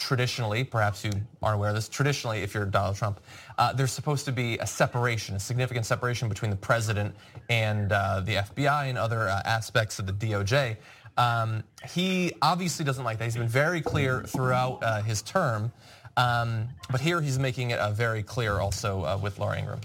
[0.05, 1.11] traditionally, perhaps you
[1.43, 3.21] aren't aware of this, traditionally, if you're Donald Trump,
[3.57, 7.15] uh, there's supposed to be a separation, a significant separation between the president
[7.49, 10.77] and uh, the FBI and other uh, aspects of the DOJ.
[11.17, 13.25] Um, he obviously doesn't like that.
[13.25, 15.73] He's been very clear throughout uh, his term,
[16.19, 19.81] um, but here he's making it uh, very clear also uh, with Laura Ingraham.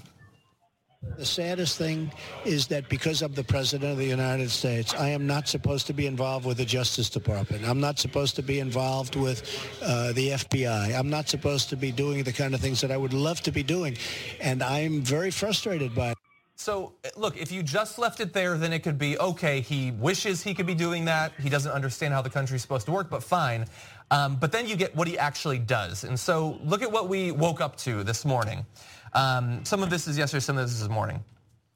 [1.02, 2.12] The saddest thing
[2.44, 5.94] is that because I'm the President of the United States, I am not supposed to
[5.94, 7.66] be involved with the Justice Department.
[7.66, 9.44] I'm not supposed to be involved with
[9.82, 10.98] uh, the FBI.
[10.98, 13.52] I'm not supposed to be doing the kind of things that I would love to
[13.52, 13.98] be doing.
[14.42, 16.18] And I'm very frustrated by it.
[16.58, 20.44] So, look, if you just left it there, then it could be, okay, he wishes
[20.44, 21.32] he could be doing that.
[21.40, 23.66] He doesn't understand how the country's supposed to work, but fine.
[24.12, 26.04] Um, but then you get what he actually does.
[26.04, 28.66] And so look at what we woke up to this morning.
[29.14, 31.24] Um, some of this is yesterday, some of this is morning.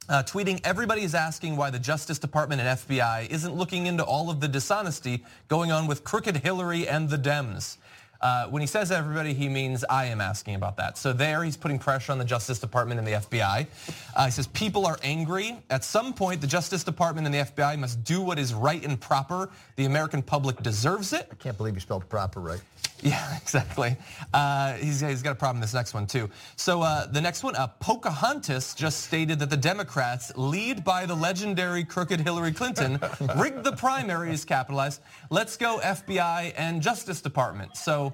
[0.08, 4.28] Uh, tweeting, everybody is asking why the Justice Department and FBI isn't looking into all
[4.28, 7.78] of the dishonesty going on with crooked Hillary and the Dems.
[8.24, 10.96] Uh, when he says everybody, he means I am asking about that.
[10.96, 13.66] So there, he's putting pressure on the Justice Department and the FBI.
[14.16, 15.58] Uh, he says people are angry.
[15.68, 18.98] At some point, the Justice Department and the FBI must do what is right and
[18.98, 19.50] proper.
[19.76, 21.28] The American public deserves it.
[21.30, 22.62] I can't believe you spelled proper right.
[23.02, 23.98] Yeah, exactly.
[24.32, 26.30] Uh, he's, he's got a problem this next one, too.
[26.56, 31.14] So uh, the next one, uh, Pocahontas just stated that the Democrats, lead by the
[31.14, 32.98] legendary crooked Hillary Clinton,
[33.36, 35.02] rigged the primaries, capitalized.
[35.28, 37.76] Let's go FBI and Justice Department.
[37.76, 38.13] So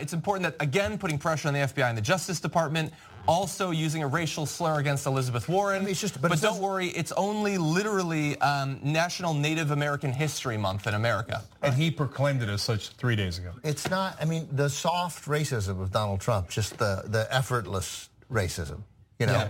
[0.00, 2.92] it's important that, again, putting pressure on the FBI and the Justice Department,
[3.28, 5.86] also using a racial slur against Elizabeth Warren.
[5.94, 10.56] just- but but it don't says- worry, it's only literally um, National Native American History
[10.56, 11.42] Month in America.
[11.62, 13.52] And he proclaimed it as such three days ago.
[13.62, 18.80] It's not, I mean, the soft racism of Donald Trump, just the, the effortless racism,
[19.20, 19.32] you know?
[19.34, 19.48] Yeah.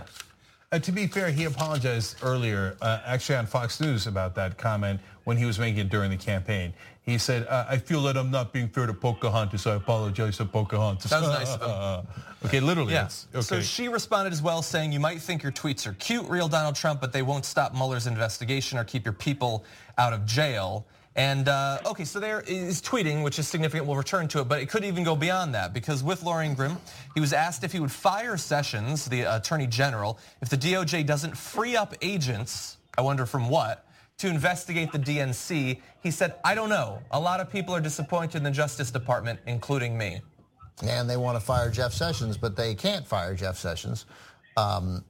[0.71, 4.99] Uh, to be fair, he apologized earlier, uh, actually on Fox News, about that comment
[5.23, 6.73] when he was making it during the campaign.
[7.05, 10.45] He said, "I feel that I'm not being fair to Pocahontas, so I apologize to
[10.45, 12.07] Pocahontas." Was nice of him.
[12.45, 12.93] okay, literally.
[12.93, 13.09] Yeah.
[13.35, 13.41] okay.
[13.41, 16.75] So she responded as well, saying, "You might think your tweets are cute, real Donald
[16.75, 19.65] Trump, but they won't stop Mueller's investigation or keep your people
[19.97, 20.85] out of jail."
[21.15, 23.85] And uh, okay, so there is tweeting, which is significant.
[23.85, 26.77] We'll return to it, but it could even go beyond that because with Laura Ingraham,
[27.13, 31.37] he was asked if he would fire Sessions, the Attorney General, if the DOJ doesn't
[31.37, 32.77] free up agents.
[32.97, 33.85] I wonder from what
[34.23, 35.81] to investigate the DNC.
[36.01, 37.01] He said, "I don't know.
[37.11, 40.21] A lot of people are disappointed in the Justice Department, including me."
[40.81, 44.05] and they want to fire Jeff Sessions, but they can't fire Jeff Sessions,
[44.57, 45.03] um,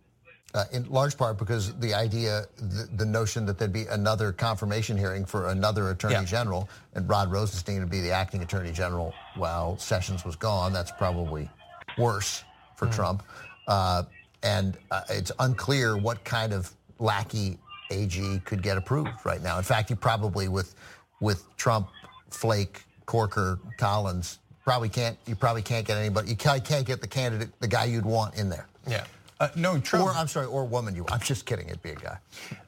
[0.54, 4.96] uh, in large part because the idea, the, the, notion that there'd be another confirmation
[4.96, 6.24] hearing for another attorney yeah.
[6.24, 10.72] general, and Rod Rosenstein would be the acting attorney general while Sessions was gone.
[10.72, 11.50] That's probably
[11.98, 12.44] worse
[12.76, 12.94] for mm.
[12.94, 13.24] Trump,
[13.68, 14.04] uh,
[14.44, 17.58] and uh, it's unclear what kind of lackey
[17.94, 19.58] AG could get approved right now.
[19.58, 20.76] In fact, he probably with
[21.22, 21.88] with Trump,
[22.30, 25.18] Flake, Corker, Collins probably can't.
[25.26, 26.30] You probably can't get anybody.
[26.30, 28.68] You can't get the candidate, the guy you'd want in there.
[28.88, 29.04] Yeah.
[29.40, 31.06] Uh, knowing Trump, or I'm sorry, or woman you.
[31.10, 31.68] I'm just kidding.
[31.68, 32.18] It'd be a guy.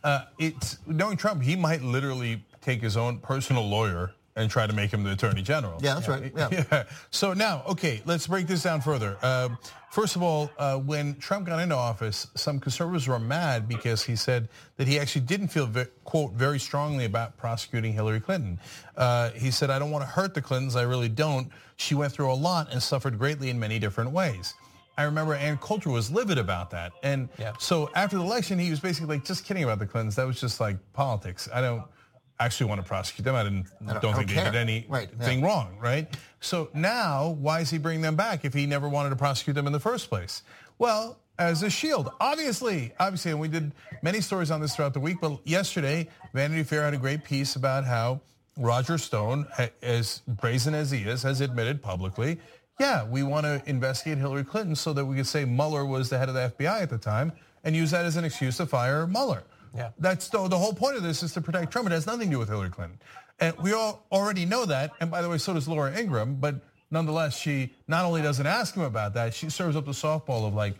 [0.03, 1.41] Uh, it's knowing Trump.
[1.41, 5.41] He might literally take his own personal lawyer and try to make him the attorney
[5.41, 5.79] general.
[5.81, 6.31] Yeah, that's right.
[6.35, 6.49] Yeah.
[6.51, 6.83] yeah.
[7.09, 9.17] So now, okay, let's break this down further.
[9.21, 9.57] Um,
[9.91, 14.15] first of all, uh, when Trump got into office, some conservatives were mad because he
[14.15, 15.69] said that he actually didn't feel,
[16.03, 18.59] quote, very strongly about prosecuting Hillary Clinton.
[18.97, 20.75] Uh, he said, I don't want to hurt the Clintons.
[20.75, 21.49] I really don't.
[21.77, 24.53] She went through a lot and suffered greatly in many different ways.
[24.97, 26.93] I remember Ann Coulter was livid about that.
[27.03, 27.53] And yeah.
[27.59, 30.15] so after the election, he was basically like, just kidding about the Clintons.
[30.15, 31.49] That was just like politics.
[31.53, 31.83] I don't
[32.39, 33.35] actually want to prosecute them.
[33.35, 34.89] I didn't I don't, don't think don't they did care.
[34.89, 35.45] Right, anything yeah.
[35.45, 36.07] wrong, right?
[36.39, 39.67] So now, why is he bringing them back if he never wanted to prosecute them
[39.67, 40.43] in the first place?
[40.77, 43.71] Well, as a shield, obviously, obviously, and we did
[44.01, 45.17] many stories on this throughout the week.
[45.21, 48.21] But yesterday, Vanity Fair had a great piece about how
[48.57, 49.47] Roger Stone,
[49.81, 52.39] as brazen as he is, has admitted publicly,
[52.79, 56.17] yeah, we want to investigate Hillary Clinton so that we could say Mueller was the
[56.17, 57.31] head of the FBI at the time
[57.63, 59.43] and use that as an excuse to fire Mueller.
[59.75, 59.89] Yeah.
[59.99, 61.87] That's the, the whole point of this is to protect Trump.
[61.89, 62.99] It has nothing to do with Hillary Clinton.
[63.39, 64.91] And we all already know that.
[65.01, 66.35] And by the way, so does Laura Ingraham.
[66.35, 66.55] But
[66.91, 70.53] nonetheless, she not only doesn't ask him about that, she serves up the softball of
[70.53, 70.75] like,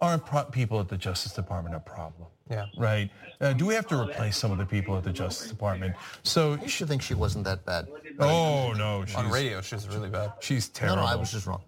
[0.00, 2.28] aren't pro- people at the Justice Department a problem?
[2.50, 2.66] Yeah.
[2.78, 3.10] Right.
[3.40, 5.94] Uh, do we have to replace some of the people at the Justice Department?
[6.22, 7.88] So you should think she wasn't that bad.
[8.18, 10.32] Oh no, she's, on radio she's really bad.
[10.40, 10.96] She's terrible.
[10.96, 11.60] No, no, I was just wrong.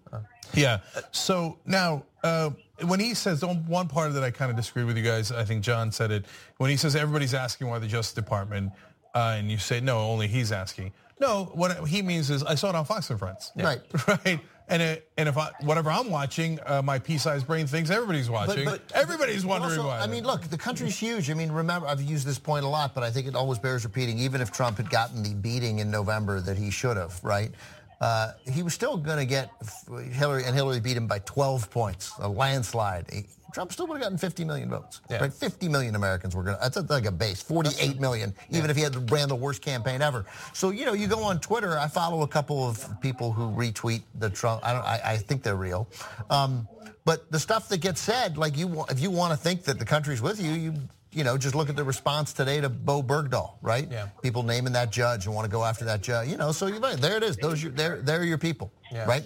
[0.53, 0.79] Yeah.
[1.11, 2.49] So now, uh,
[2.83, 5.43] when he says one part of that I kind of disagree with you guys, I
[5.43, 6.25] think John said it
[6.57, 8.71] when he says everybody's asking why the Justice Department,
[9.15, 10.93] uh, and you say no, only he's asking.
[11.19, 13.51] No, what he means is I saw it on Fox and Friends.
[13.55, 13.65] Yeah.
[13.65, 13.81] Right.
[14.07, 14.39] Right.
[14.67, 18.63] And it, and if I, whatever I'm watching, uh, my pea-sized brain thinks everybody's watching.
[18.63, 19.99] But, but everybody's wondering also, why.
[19.99, 21.29] I mean, look, the country's huge.
[21.29, 23.83] I mean, remember, I've used this point a lot, but I think it always bears
[23.83, 24.17] repeating.
[24.19, 27.51] Even if Trump had gotten the beating in November that he should have, right?
[28.01, 29.51] Uh, he was still going to get
[30.11, 33.05] Hillary, and Hillary beat him by 12 points, a landslide.
[33.13, 35.01] He, Trump still would have gotten 50 million votes.
[35.09, 35.19] Yeah.
[35.19, 35.33] Right?
[35.33, 38.81] 50 million Americans were going to, that's like a base, 48 million, even if he
[38.81, 40.25] had ran the worst campaign ever.
[40.53, 44.01] So, you know, you go on Twitter, I follow a couple of people who retweet
[44.15, 45.87] the Trump, I, don't, I, I think they're real.
[46.29, 46.67] Um,
[47.05, 49.85] but the stuff that gets said, like you, if you want to think that the
[49.85, 50.73] country's with you, you
[51.13, 53.87] you know, just look at the response today to Bo Bergdahl, right?
[53.91, 54.07] Yeah.
[54.21, 56.29] People naming that judge and want to go after that judge.
[56.29, 57.35] You know, so you there it is.
[57.37, 59.05] Those are, there there are your people, Yeah.
[59.05, 59.23] right?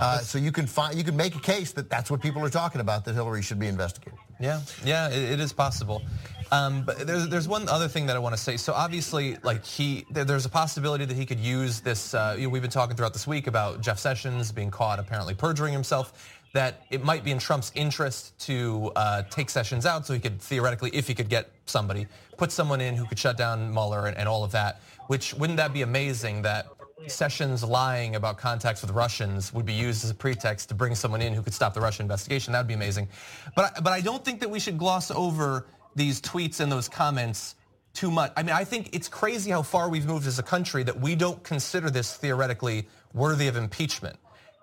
[0.00, 2.50] Uh, so you can find you can make a case that that's what people are
[2.50, 4.18] talking about that Hillary should be investigated.
[4.40, 6.02] Yeah, yeah, it, it is possible.
[6.50, 8.56] Um, but there's there's one other thing that I want to say.
[8.56, 12.14] So obviously, like he, there, there's a possibility that he could use this.
[12.14, 15.34] Uh, you know, we've been talking throughout this week about Jeff Sessions being caught apparently
[15.34, 16.12] perjuring himself.
[16.54, 20.40] That it might be in Trump's interest to uh, take Sessions out, so he could
[20.40, 24.16] theoretically, if he could get somebody, put someone in who could shut down Mueller and,
[24.16, 24.80] and all of that.
[25.08, 26.68] Which wouldn't that be amazing that
[27.06, 31.22] Sessions lying about contacts with Russians would be used as a pretext to bring someone
[31.22, 32.52] in who could stop the Russian investigation.
[32.52, 33.08] That would be amazing.
[33.54, 37.54] But but I don't think that we should gloss over these tweets and those comments
[37.94, 38.32] too much.
[38.36, 41.14] I mean, I think it's crazy how far we've moved as a country that we
[41.14, 44.16] don't consider this theoretically worthy of impeachment.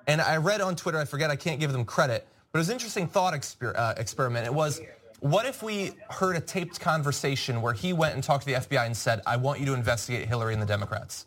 [0.08, 2.70] And I read on Twitter, I forget, I can't give them credit, but it was
[2.70, 3.34] an interesting thought
[3.64, 4.46] uh, experiment.
[4.46, 4.82] It was,
[5.20, 8.86] what if we heard a taped conversation where he went and talked to the FBI
[8.86, 11.26] and said, I want you to investigate Hillary and the Democrats?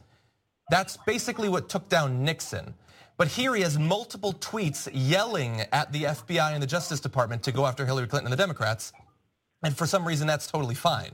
[0.71, 2.75] That's basically what took down Nixon.
[3.17, 7.53] But here he has multiple tweets yelling at the FBI and the Justice Department to
[7.53, 8.93] go after Hillary Clinton and the Democrats.
[9.65, 11.11] And for some reason, that's totally fine.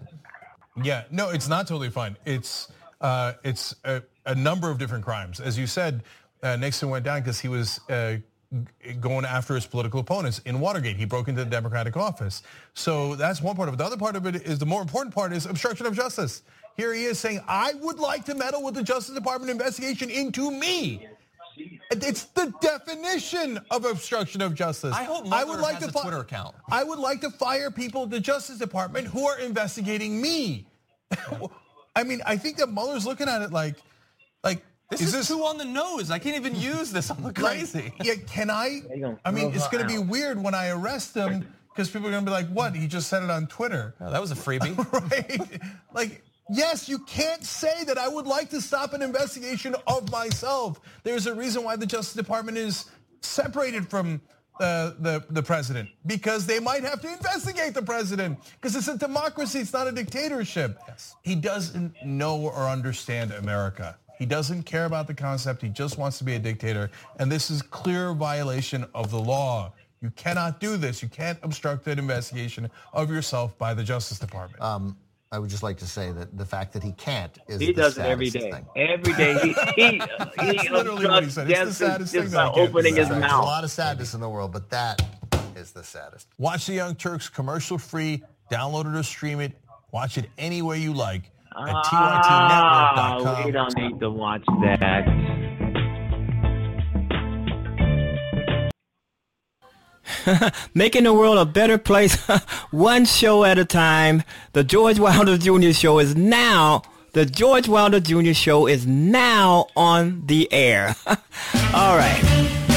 [0.83, 2.17] Yeah, no, it's not totally fine.
[2.27, 2.69] It's
[3.01, 5.41] uh, it's a, a number of different crimes.
[5.41, 6.03] As you said,
[6.45, 8.17] Nixon went down because he was uh,
[9.01, 10.97] going after his political opponents in Watergate.
[10.97, 12.43] He broke into the Democratic office.
[12.75, 13.79] So that's one part of it.
[13.79, 16.43] The other part of it is the more important part is obstruction of justice.
[16.77, 20.51] Here he is saying, I would like to meddle with the Justice Department investigation into
[20.51, 21.09] me.
[21.91, 24.93] It's the definition of obstruction of justice.
[24.93, 26.57] I hope I Mueller would like has to a fi- Twitter account.
[26.71, 30.67] I would like to fire people at the Justice Department who are investigating me.
[31.97, 33.77] I mean, I think that Mueller's looking at it like,
[34.43, 36.11] like, This is, too on the nose.
[36.11, 37.11] I can't even use this.
[37.11, 37.93] I'm crazy.
[37.99, 38.83] Like, yeah, can I?
[39.25, 42.25] I mean, it's going to be weird when I arrest him because people are going
[42.25, 42.77] to be like, "What?
[42.77, 44.77] He just said it on Twitter." Oh, that was a freebie,
[45.11, 45.61] right?
[45.93, 50.81] Like, yes, you can't say that I would like to stop an investigation of myself.
[51.03, 52.91] There's a reason why the Justice Department is
[53.23, 54.21] separated from
[54.61, 58.97] uh, the the president because they might have to investigate the president because it's a
[58.97, 59.59] democracy.
[59.61, 60.79] It's not a dictatorship.
[61.23, 63.99] He doesn't know or understand America.
[64.19, 65.63] He doesn't care about the concept.
[65.63, 66.91] He just wants to be a dictator.
[67.19, 69.73] And this is clear violation of the law.
[70.01, 71.03] You cannot do this.
[71.03, 74.63] You can't obstruct an investigation of yourself by the Justice Department.
[74.63, 74.97] Um,
[75.33, 77.73] I would just like to say that the fact that he can't is He the
[77.73, 78.53] does it every saddest day.
[78.53, 78.67] thing.
[78.77, 81.51] Every day he he, That's he literally what he obstructs said.
[81.51, 83.71] It's the justice saddest thing just that I by opening his There's a lot of
[83.71, 85.03] sadness in the world, but that
[85.57, 86.29] is the saddest.
[86.39, 88.23] Watch the Young Turks commercial free.
[88.51, 89.53] Download it or stream it.
[89.91, 93.45] Watch it anywhere you like at Ah, tytnetwork.com.
[93.47, 95.05] we don't need to watch that.
[100.75, 102.17] Making the world a better place,
[102.71, 104.23] one show at a time.
[104.53, 105.73] The George Wilder Jr.
[105.73, 106.83] Show is now,
[107.13, 108.33] the George Wilder Jr.
[108.33, 110.95] Show is now on the air.
[111.07, 112.74] All right.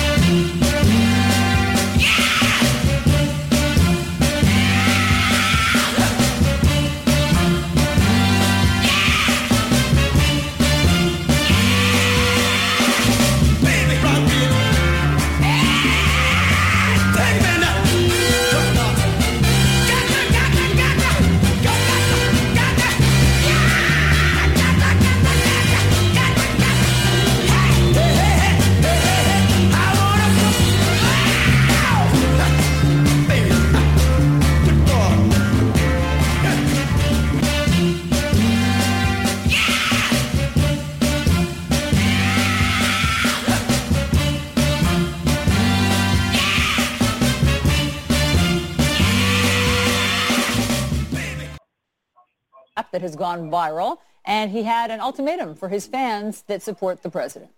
[52.91, 57.09] That has gone viral, and he had an ultimatum for his fans that support the
[57.09, 57.51] president.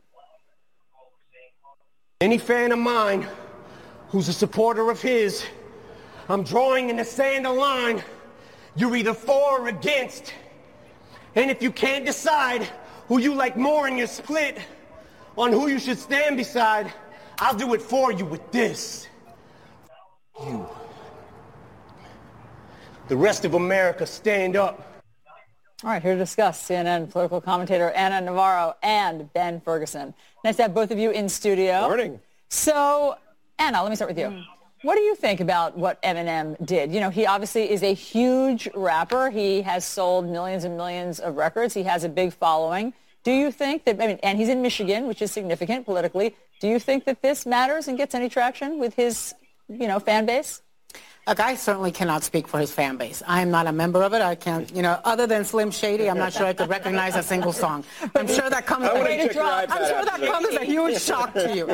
[2.22, 3.28] Any fan of mine
[4.10, 5.46] who's a supporter of his,
[6.28, 8.04] I'm drawing in the sand a line.
[8.76, 10.34] You're either for or against.
[11.36, 12.68] And if you can't decide
[13.08, 14.60] who you like more in your split
[15.38, 16.92] on who you should stand beside,
[17.40, 19.08] I'll do it for you with this.
[20.44, 20.68] You.
[23.08, 24.89] The rest of America stand up.
[25.82, 30.14] All right, here to discuss CNN political commentator Ana Navarro and Ben Ferguson.
[30.44, 31.84] Nice to have both of you in studio.
[31.84, 32.20] Morning.
[32.50, 33.16] So,
[33.58, 34.26] Ana, let me start with you.
[34.26, 34.44] Mm.
[34.82, 36.94] What do you think about what Eminem did?
[36.94, 39.30] You know, he obviously is a huge rapper.
[39.30, 41.74] He has sold millions and millions of records.
[41.74, 42.94] He has a big following.
[43.24, 46.36] Do you think that, I mean, and he's in Michigan, which is significant politically.
[46.60, 49.34] Do you think that this matters and gets any traction with his,
[49.70, 50.62] you know, fan base?
[51.30, 53.22] Look, I certainly cannot speak for his fan base.
[53.28, 54.22] I am not a member of it.
[54.24, 57.22] I can't, you know, other than Slim Shady, I'm not sure I could recognize a
[57.22, 57.84] single song.
[58.16, 58.86] I'm sure that comes.
[58.86, 61.56] I wanna as a- check your I'm sure that comes as a huge shock to
[61.56, 61.70] you.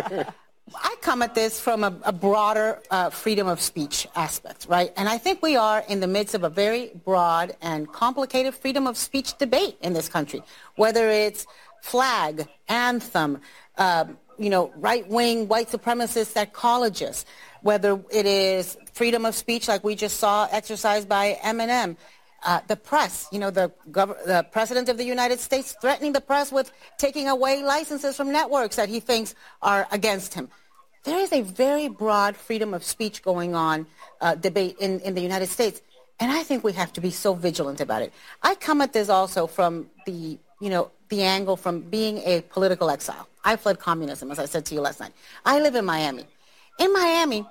[0.75, 4.91] I come at this from a, a broader uh, freedom of speech aspect, right?
[4.97, 8.87] And I think we are in the midst of a very broad and complicated freedom
[8.87, 10.43] of speech debate in this country,
[10.75, 11.47] whether it's
[11.81, 13.39] flag, anthem,
[13.77, 14.03] uh,
[14.37, 17.25] you know, right-wing white supremacists at colleges,
[17.65, 21.97] whether it is freedom of speech like we just saw exercised by Eminem,
[22.45, 26.21] uh, the press, you know, the, gov- the president of the United States threatening the
[26.21, 29.33] press with taking away licenses from networks that he thinks
[29.63, 30.47] are against him.
[31.05, 33.87] There is a very broad freedom of speech going on
[34.21, 35.81] uh, debate in, in the United States,
[36.19, 38.13] and I think we have to be so vigilant about it.
[38.43, 42.91] I come at this also from the, you know, the angle from being a political
[42.91, 43.27] exile.
[43.43, 45.13] I fled communism, as I said to you last night.
[45.43, 46.25] I live in Miami.
[46.77, 47.45] In Miami,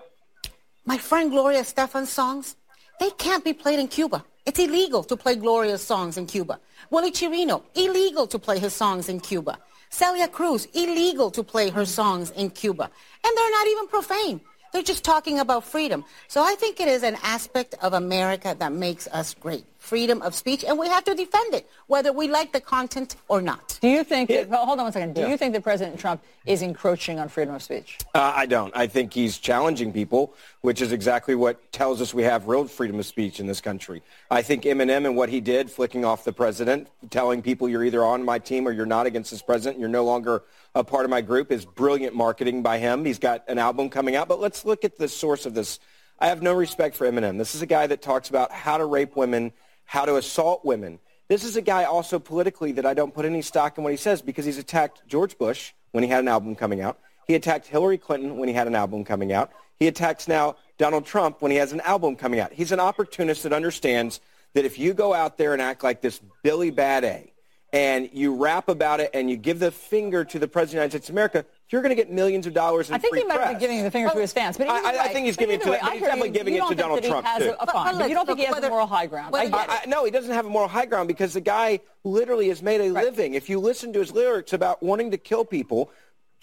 [0.84, 2.56] my friend Gloria Estefan's songs,
[3.00, 4.24] they can't be played in Cuba.
[4.46, 6.60] It's illegal to play Gloria's songs in Cuba.
[6.90, 9.58] Willie Chirino, illegal to play his songs in Cuba.
[9.88, 12.90] Celia Cruz, illegal to play her songs in Cuba.
[13.24, 14.40] And they're not even profane.
[14.72, 16.04] They're just talking about freedom.
[16.28, 19.64] So I think it is an aspect of America that makes us great.
[19.84, 23.42] Freedom of speech, and we have to defend it, whether we like the content or
[23.42, 23.78] not.
[23.82, 24.30] Do you think?
[24.30, 25.14] That, hold on one second.
[25.14, 27.98] Do you think that President Trump is encroaching on freedom of speech?
[28.14, 28.74] Uh, I don't.
[28.74, 32.98] I think he's challenging people, which is exactly what tells us we have real freedom
[32.98, 34.02] of speech in this country.
[34.30, 38.02] I think Eminem and what he did, flicking off the president, telling people you're either
[38.02, 40.42] on my team or you're not against this president, you're no longer
[40.74, 43.04] a part of my group, is brilliant marketing by him.
[43.04, 45.78] He's got an album coming out, but let's look at the source of this.
[46.18, 47.38] I have no respect for Eminem.
[47.38, 49.52] This is a guy that talks about how to rape women,
[49.84, 50.98] how to assault women.
[51.28, 53.96] This is a guy also politically that I don't put any stock in what he
[53.96, 56.98] says because he's attacked George Bush when he had an album coming out.
[57.26, 59.50] He attacked Hillary Clinton when he had an album coming out.
[59.78, 62.52] He attacks now Donald Trump when he has an album coming out.
[62.52, 64.20] He's an opportunist that understands
[64.52, 67.32] that if you go out there and act like this Billy Bad A
[67.72, 70.76] and you rap about it and you give the finger to the President of the
[70.76, 71.44] United States of America,
[71.74, 73.54] you're going to get millions of dollars in I think free he might press.
[73.54, 75.62] be giving the finger to his fans, but I- I- I think he's giving it
[75.64, 76.34] to- way, but I he's definitely you.
[76.34, 77.50] giving You it to think Donald he Trump, has too.
[77.58, 79.34] a- a fine, but you don't think he has a moral high ground.
[79.34, 79.70] I get it.
[79.70, 82.62] I, I, no, he doesn't have a moral high ground because the guy literally has
[82.62, 83.34] made a living.
[83.34, 85.90] If you listen to his lyrics about wanting to kill people,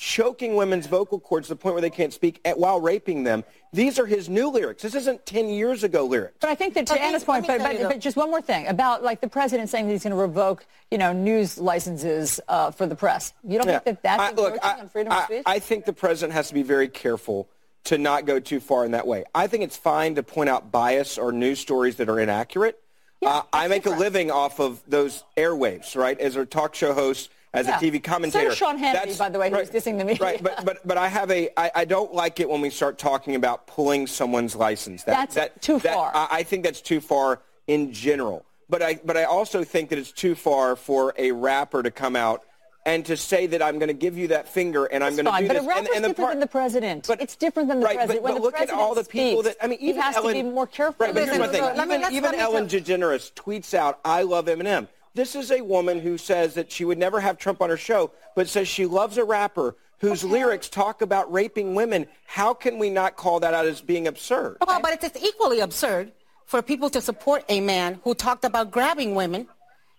[0.06, 3.44] choking women's vocal cords to the point where they can't speak at, while raping them,
[3.72, 4.82] these are his new lyrics.
[4.82, 6.38] This isn't 10 years ago lyrics.
[6.42, 8.42] But I think that to Let me- Ana's point, but, but, but just one more
[8.42, 12.40] thing about like the president saying that he's going to revoke, you know, news licenses
[12.48, 13.34] uh, for the press.
[13.48, 13.78] You don't Yeah.
[13.78, 15.44] think that that's I- look, encroaching on freedom of I, speech?
[15.46, 17.48] I think the president has to be very careful
[17.84, 19.24] to not go too far in that way.
[19.36, 22.82] I think it's fine to point out bias or news stories that are inaccurate.
[23.24, 26.20] uh, I make a living off of those airwaves, right?
[26.20, 27.78] As a talk show host, as Yeah.
[27.78, 28.50] a TV commentator.
[28.52, 30.24] So Sean Hannity, That's- by the way, who's dissing the media.
[30.26, 32.98] Right, but but but I have a I, I don't like it when we start
[32.98, 35.04] talking about pulling someone's license.
[35.04, 36.12] That, That's that, too that- far.
[36.16, 38.46] I, I think that's too far in general.
[38.70, 42.16] But I but I also think that it's too far for a rapper to come
[42.16, 42.44] out
[42.86, 45.32] and to say that I'm going to give you that finger and I'm going to
[45.42, 45.64] do but this.
[45.64, 47.06] a rapper's and, and the different part- than the president.
[47.08, 48.24] But, it's different than the Right, but- president.
[48.24, 50.16] when but the look at all the people speaks, that- I mean, he even has
[50.16, 51.06] Ellen- to be more careful.
[51.06, 51.64] Right, but here's my thing.
[51.64, 56.54] Even, even Ellen DeGeneres tweets out, "I love Eminem." This is a woman who says
[56.54, 59.76] that she would never have Trump on her show, but says she loves a rapper
[60.00, 62.08] whose lyrics talk about raping women.
[62.26, 64.58] How can we not call that out as being absurd?
[64.66, 66.14] Well, but it's equally absurd
[66.46, 69.48] for people to support a man who talked about grabbing women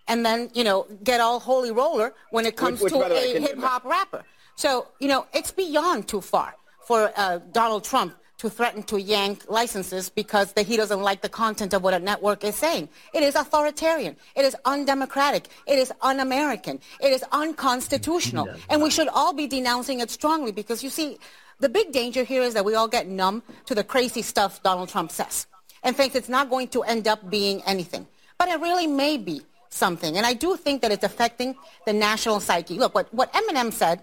[0.07, 3.09] and then, you know, get all holy roller when it comes which, to way, I
[3.13, 4.23] a can- hip hop rapper.
[4.55, 8.13] So, you know, it's beyond too far for uh, Donald Trump
[8.43, 11.99] to threaten to yank licenses because the, he doesn't like the content of what a
[11.99, 12.89] network is saying.
[13.13, 14.17] It is authoritarian.
[14.35, 15.47] It is undemocratic.
[15.65, 16.81] It is un-American.
[16.99, 18.49] It is unconstitutional.
[18.69, 21.19] And we should all be denouncing it strongly because, you see,
[21.61, 24.89] the big danger here is that we all get numb to the crazy stuff Donald
[24.89, 25.47] Trump says
[25.81, 28.05] and think it's not going to end up being anything.
[28.37, 30.17] But it really may be something.
[30.17, 31.55] And I do think that it's affecting
[31.85, 32.77] the national psyche.
[32.77, 34.01] Look, what, what Eminem said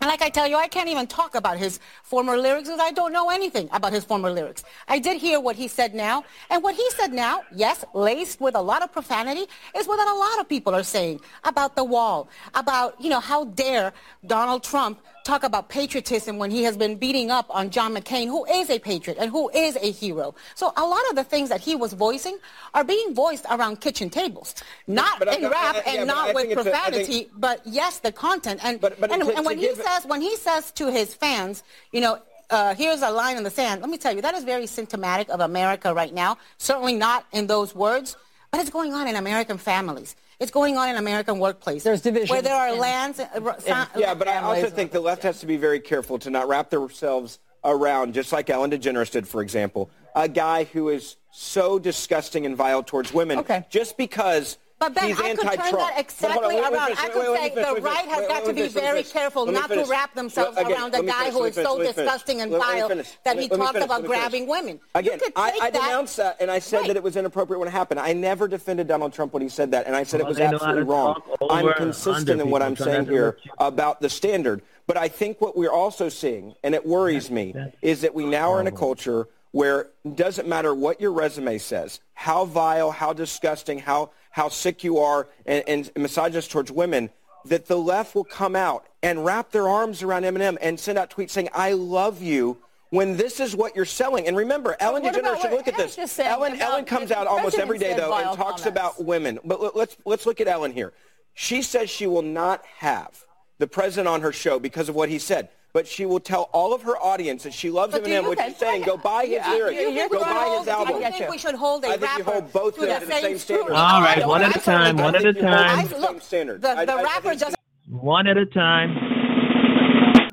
[0.00, 2.90] and like I tell you, I can't even talk about his former lyrics because I
[2.90, 4.64] don't know anything about his former lyrics.
[4.88, 6.24] I did hear what he said now.
[6.48, 9.46] And what he said now, yes, laced with a lot of profanity,
[9.76, 13.44] is what a lot of people are saying about the wall, about, you know, how
[13.44, 13.92] dare
[14.26, 18.44] Donald Trump talk about patriotism when he has been beating up on John McCain, who
[18.46, 20.34] is a patriot and who is a hero.
[20.54, 22.38] So a lot of the things that he was voicing
[22.74, 24.54] are being voiced around kitchen tables,
[24.86, 26.66] not But I- in I- rap I- yeah, and but I not with it's think-
[26.66, 28.60] profanity, but yes, the content.
[28.62, 31.62] And, but and, to- and when he give- says when he says to his fans,
[31.92, 32.18] you know,
[32.50, 33.80] uh, here's a line in the sand.
[33.80, 36.36] Let me tell you, that is very symptomatic of America right now.
[36.58, 38.16] Certainly not in those words,
[38.50, 40.16] but it's going on in American families.
[40.40, 41.82] It's going on in American workplaces.
[41.82, 43.20] There's divisions where there are in- lands.
[43.20, 43.26] uh,
[43.66, 46.48] And- yeah, but I also think the left has to be very careful to not
[46.48, 51.78] wrap themselves around, just like Ellen DeGeneres did, for example, a guy who is so
[51.78, 53.38] disgusting and vile towards women
[53.68, 56.72] just because But Ben, he's I could turn that But hold on, exactly around.
[56.86, 58.60] finish, I could wait, say me finish, the let right has wait, got to be
[58.60, 61.56] finish, very careful not to wrap themselves Again, around a guy finish, who let is
[61.58, 61.96] me so finish, let me finish.
[61.96, 62.96] disgusting and Let me vile that
[63.26, 64.20] Let he me talks finish, about let me finish.
[64.22, 64.80] grabbing women.
[64.94, 65.82] Again, you could I, take I that.
[65.82, 68.00] denounced that, and I said that it was inappropriate when it happened.
[68.00, 70.44] I never defended Donald Trump when he said that, and I said it was they
[70.44, 71.22] know how absolutely wrong.
[71.50, 74.62] I'm consistent in what I'm saying here about the standard.
[74.86, 78.50] But I think what we're also seeing, and it worries me, is that we now
[78.50, 83.12] are in a culture where it doesn't matter what your resume says, how vile, how
[83.12, 87.10] disgusting, how, how sick you are, and, and misogynist towards women,
[87.46, 91.10] that the left will come out and wrap their arms around Eminem and send out
[91.10, 92.58] tweets saying, I love you,
[92.90, 94.26] when this is what you're selling.
[94.26, 96.18] And remember, Ellen DeGeneres should look at this.
[96.18, 98.66] Ellen, Ellen comes out almost every day, though, and talks comments.
[98.66, 99.38] about women.
[99.44, 100.92] But let's, let's look at Ellen here.
[101.34, 103.24] She says she will not have
[103.58, 105.48] the president on her show because of what he said.
[105.72, 108.30] But she will tell all of her audience that she loves But do Eminem, you-
[108.30, 110.68] which is saying, go buy his Yeah, lyrics, you- you go should buy hold- his
[110.68, 110.98] album.
[110.98, 112.86] Do you think we should hold a I think you hold both to of the
[112.86, 113.72] them to the same same standard.
[113.74, 115.86] All right, one at a time, one at a time.
[116.00, 117.56] Look, The, the I- I rapper think- doesn't.
[117.88, 120.30] One at a time.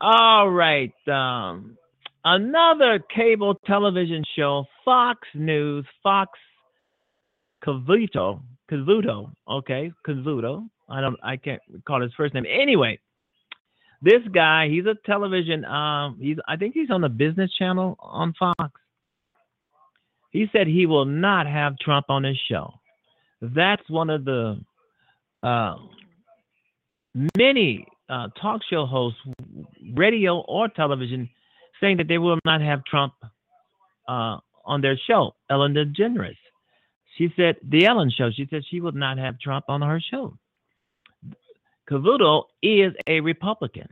[0.00, 0.92] All right.
[1.08, 1.76] Um,
[2.24, 6.30] another cable television show, Fox News, Fox
[7.64, 10.68] Cavuto, Cavuto, okay, Cavuto.
[10.88, 12.44] I don't, I can't recall his first name.
[12.48, 12.98] Anyway,
[14.02, 15.64] this guy, he's a television.
[15.64, 18.80] Um, he's, I think he's on the Business Channel on Fox.
[20.30, 22.74] He said he will not have Trump on his show.
[23.40, 24.60] That's one of the
[25.42, 25.76] uh,
[27.36, 29.18] many uh, talk show hosts,
[29.94, 31.28] radio or television,
[31.80, 33.14] saying that they will not have Trump
[34.08, 35.34] uh, on their show.
[35.50, 36.36] Ellen DeGeneres,
[37.16, 38.30] she said the Ellen Show.
[38.30, 40.36] She said she would not have Trump on her show.
[41.88, 43.88] Cavuto is a Republican.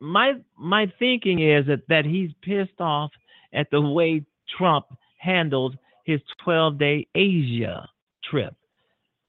[0.00, 3.10] My my thinking is that, that he's pissed off
[3.52, 4.24] at the way
[4.56, 4.86] Trump
[5.18, 7.88] handled his 12 day Asia
[8.30, 8.54] trip,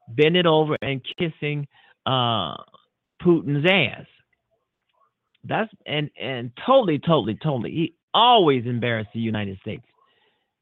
[0.09, 1.67] bending over and kissing
[2.05, 2.55] uh,
[3.21, 4.05] Putin's ass.
[5.43, 7.71] That's and and totally, totally, totally.
[7.71, 9.83] He always embarrassed the United States.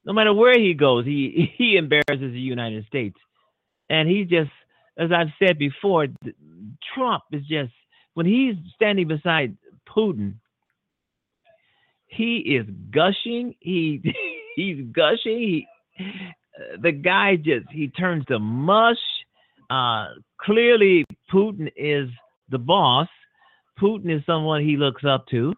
[0.06, 3.18] No matter where he goes, he he embarrasses the United States.
[3.90, 4.52] And he just,
[4.98, 6.08] as I've said before,
[6.94, 7.74] Trump is just
[8.14, 9.56] when he's standing beside
[9.88, 10.36] Putin,
[12.08, 13.56] he is gushing.
[13.60, 14.02] He
[14.56, 15.40] he's gushing.
[15.40, 15.68] He
[16.00, 18.98] uh, the guy just he turns to mush.
[19.70, 20.08] Uh,
[20.40, 22.10] clearly, Putin is
[22.50, 23.08] the boss.
[23.80, 25.54] Putin is someone he looks up to.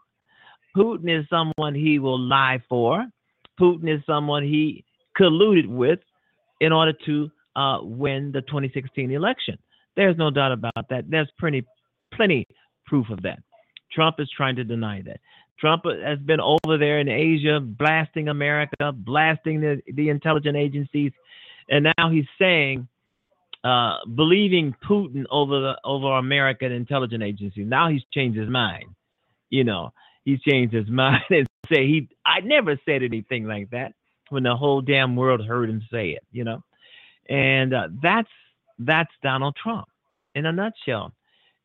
[0.76, 3.06] Putin is someone he will lie for.
[3.60, 4.86] Putin is someone he
[5.20, 6.00] colluded with
[6.62, 9.58] in order to uh, win the 2016 election.
[9.98, 11.10] There's no doubt about that.
[11.10, 11.66] There's plenty,
[12.14, 12.48] plenty
[12.86, 13.40] proof of that.
[13.92, 15.20] Trump is trying to deny that.
[15.60, 21.12] Trump has been over there in Asia blasting America, blasting the, the intelligence agencies,
[21.70, 22.88] and now he's saying,
[23.64, 27.66] uh, believing Putin over the over American intelligence agencies.
[27.68, 28.86] Now he's changed his mind.
[29.50, 29.94] You know,
[30.24, 32.08] he's changed his mind and say he.
[32.24, 33.94] I never said anything like that
[34.30, 36.24] when the whole damn world heard him say it.
[36.32, 36.64] You know,
[37.28, 38.30] and uh, that's
[38.80, 39.88] that's Donald Trump
[40.36, 41.14] in a nutshell.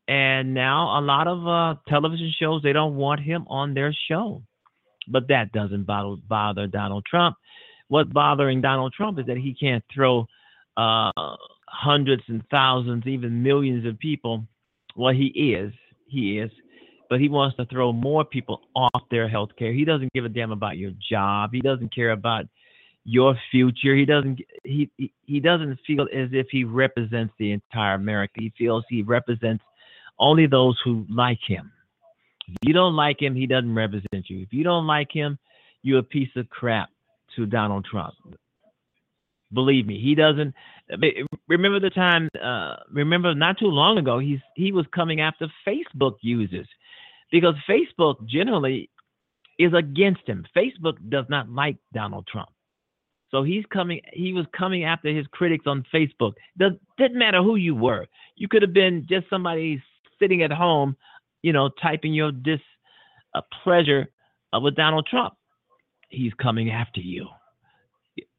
[0.08, 4.42] And now a lot of uh, television shows they don't want him on their show,
[5.08, 7.36] but that doesn't bother, bother Donald Trump.
[7.88, 10.26] What's bothering Donald Trump is that he can't throw
[10.76, 11.12] uh,
[11.68, 14.46] hundreds and thousands, even millions of people.
[14.96, 15.72] Well, he is,
[16.06, 16.50] he is,
[17.08, 19.72] but he wants to throw more people off their health care.
[19.72, 21.50] He doesn't give a damn about your job.
[21.52, 22.46] He doesn't care about
[23.04, 23.94] your future.
[23.94, 24.90] He doesn't he
[25.26, 28.34] he- doesn't feel as if he represents the entire America.
[28.36, 29.64] He feels he represents
[30.18, 31.72] only those who like him.
[32.48, 34.42] If you don't like him, he doesn't represent you.
[34.42, 35.38] If you don't like him,
[35.82, 36.90] you're a piece of crap
[37.36, 38.14] to Donald Trump.
[39.52, 40.54] Believe me, he doesn't.
[41.48, 42.28] Remember the time?
[42.42, 46.66] Uh, remember not too long ago, he's he was coming after Facebook users
[47.30, 48.88] because Facebook generally
[49.58, 50.46] is against him.
[50.56, 52.48] Facebook does not like Donald Trump.
[53.32, 54.00] So he's coming.
[54.12, 56.34] He was coming after his critics on Facebook.
[56.58, 58.06] Does didn't matter who you were.
[58.36, 59.82] You could have been just somebody
[60.20, 60.96] sitting at home,
[61.42, 62.60] you know, typing your dis
[63.34, 65.34] uh, uh, with Donald Trump.
[66.10, 67.26] He's coming after you.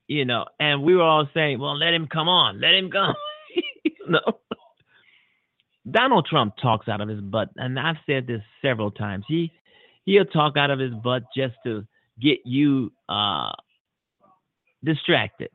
[0.07, 2.61] You know, and we were all saying, "Well, let him come on.
[2.61, 3.15] Let him come."
[3.83, 4.39] you know.
[5.89, 9.25] Donald Trump talks out of his butt, and I've said this several times.
[9.27, 9.51] He
[10.05, 11.85] he'll talk out of his butt just to
[12.21, 13.51] get you uh,
[14.83, 15.49] distracted.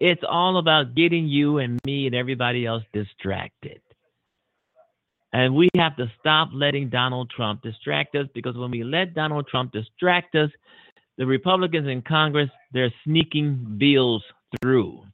[0.00, 3.80] It's all about getting you and me and everybody else distracted.
[5.32, 9.46] And we have to stop letting Donald Trump distract us because when we let Donald
[9.46, 10.50] Trump distract us,
[11.16, 14.22] the Republicans in Congress, they're sneaking bills
[14.60, 15.04] through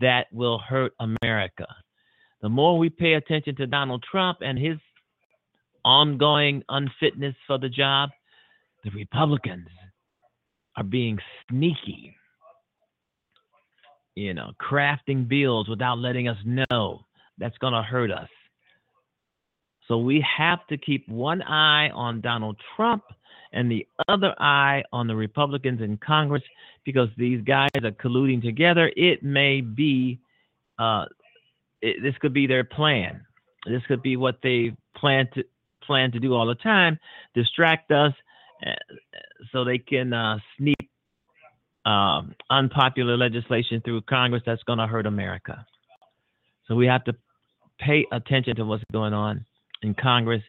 [0.00, 1.66] that will hurt America.
[2.42, 4.76] The more we pay attention to Donald Trump and his
[5.84, 8.10] ongoing unfitness for the job,
[8.84, 9.68] the Republicans
[10.76, 12.14] are being sneaky,
[14.14, 17.04] you know, crafting bills without letting us know.
[17.38, 18.28] That's going to hurt us.
[19.88, 23.04] So we have to keep one eye on Donald Trump
[23.52, 26.42] and the other eye on the Republicans in Congress
[26.84, 28.90] because these guys are colluding together.
[28.96, 30.20] It may be,
[30.78, 31.06] uh,
[31.82, 33.24] it, this could be their plan.
[33.66, 35.44] This could be what they plan to
[35.82, 36.98] plan to do all the time,
[37.34, 38.12] distract us,
[38.66, 38.70] uh,
[39.52, 40.88] so they can uh, sneak
[41.84, 45.66] um, unpopular legislation through Congress that's going to hurt America.
[46.66, 47.14] So we have to
[47.78, 49.44] pay attention to what's going on
[49.82, 50.42] in Congress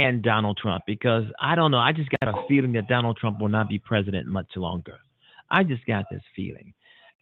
[0.00, 1.78] and Donald Trump because I don't know.
[1.78, 4.98] I just got a feeling that Donald Trump will not be president much longer.
[5.50, 6.72] I just got this feeling.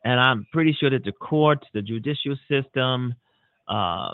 [0.04, 3.14] And I'm pretty sure that the courts, the judicial system,
[3.68, 4.12] uh,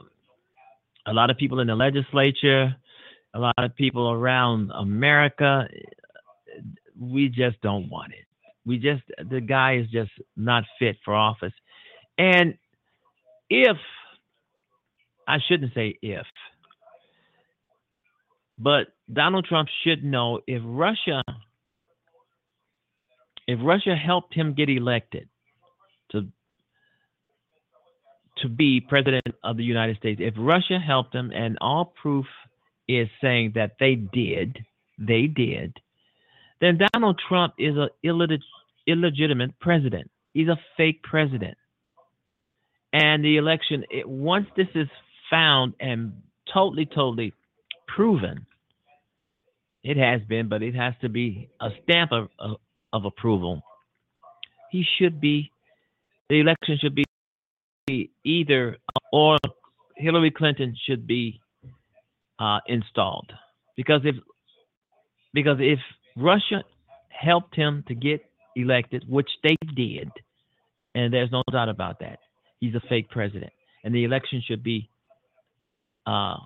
[1.06, 2.74] a lot of people in the legislature,
[3.34, 5.68] a lot of people around America,
[6.98, 8.24] we just don't want it.
[8.64, 11.52] We just, the guy is just not fit for office.
[12.18, 12.54] And
[13.50, 13.76] if
[15.26, 16.26] I shouldn't say if,
[18.58, 21.22] but Donald Trump should know if Russia
[23.46, 25.28] if Russia helped him get elected
[26.12, 26.28] to
[28.38, 32.26] to be president of the United States, if Russia helped him and all proof
[32.88, 34.58] is saying that they did,
[34.98, 35.76] they did,
[36.62, 38.40] then Donald Trump is a illegit-
[38.86, 40.08] illegitimate president.
[40.32, 41.58] He's a fake president.
[42.92, 44.86] And the election, it, once this is
[45.28, 46.12] found and
[46.54, 47.34] totally, totally
[47.88, 48.46] proven,
[49.82, 52.56] it has been, but it has to be a stamp of, of,
[52.92, 53.60] of approval.
[54.70, 55.50] He should be,
[56.28, 58.76] the election should be either,
[59.12, 59.36] or
[59.96, 61.40] Hillary Clinton should be
[62.38, 63.32] uh, installed.
[63.76, 64.14] Because if,
[65.34, 65.80] because if
[66.16, 66.64] Russia
[67.08, 68.20] helped him to get
[68.56, 70.10] elected, which they did,
[70.94, 72.18] and there's no doubt about that,
[72.60, 73.52] he's a fake president,
[73.84, 74.88] and the election should be
[76.06, 76.36] uh,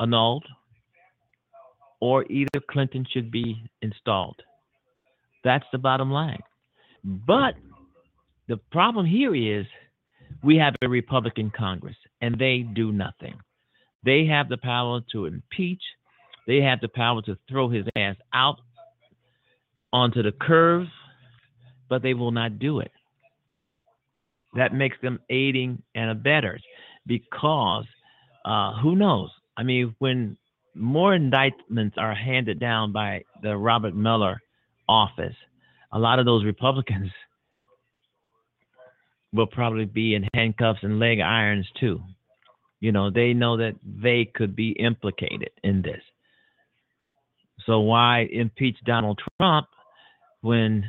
[0.00, 0.44] annulled,
[2.00, 4.40] or either Clinton should be installed.
[5.44, 6.42] That's the bottom line.
[7.04, 7.54] But
[8.48, 9.66] the problem here is
[10.42, 13.34] we have a Republican Congress, and they do nothing.
[14.04, 15.82] They have the power to impeach.
[16.46, 18.60] They have the power to throw his ass out
[19.92, 20.86] onto the curve,
[21.88, 22.92] but they will not do it.
[24.54, 26.62] That makes them aiding and abettors
[27.06, 27.84] because
[28.44, 29.30] uh, who knows?
[29.56, 30.36] I mean, when
[30.74, 34.40] more indictments are handed down by the Robert Mueller
[34.88, 35.34] office,
[35.92, 37.10] a lot of those Republicans
[39.32, 42.00] will probably be in handcuffs and leg irons too.
[42.80, 46.00] You know, they know that they could be implicated in this.
[47.66, 49.66] So why impeach Donald Trump
[50.40, 50.84] when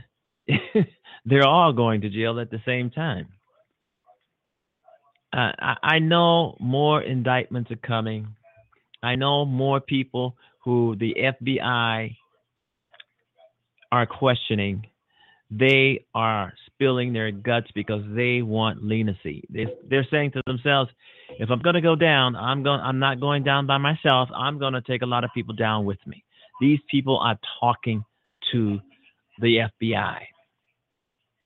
[1.25, 3.27] they're all going to jail at the same time?
[5.33, 8.27] Uh, I, I know more indictments are coming.
[9.03, 12.15] I know more people who the FBI
[13.91, 14.87] are questioning.
[15.49, 19.43] They are spilling their guts because they want leniency.
[19.49, 20.91] They, they're saying to themselves,
[21.39, 22.81] "If I'm going to go down, I'm going.
[22.81, 24.29] I'm not going down by myself.
[24.35, 26.23] I'm going to take a lot of people down with me."
[26.61, 28.03] These people are talking
[28.51, 28.79] to
[29.39, 30.19] the FBI,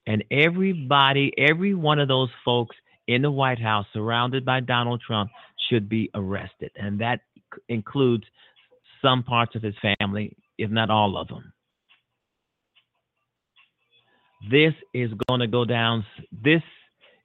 [0.08, 2.76] and everybody, every one of those folks
[3.08, 5.30] in the White House, surrounded by Donald Trump,
[5.70, 7.22] should be arrested, and that
[7.70, 8.24] includes
[9.02, 11.52] some parts of his family, if not all of them.
[14.50, 16.06] This is going to go down.
[16.32, 16.64] This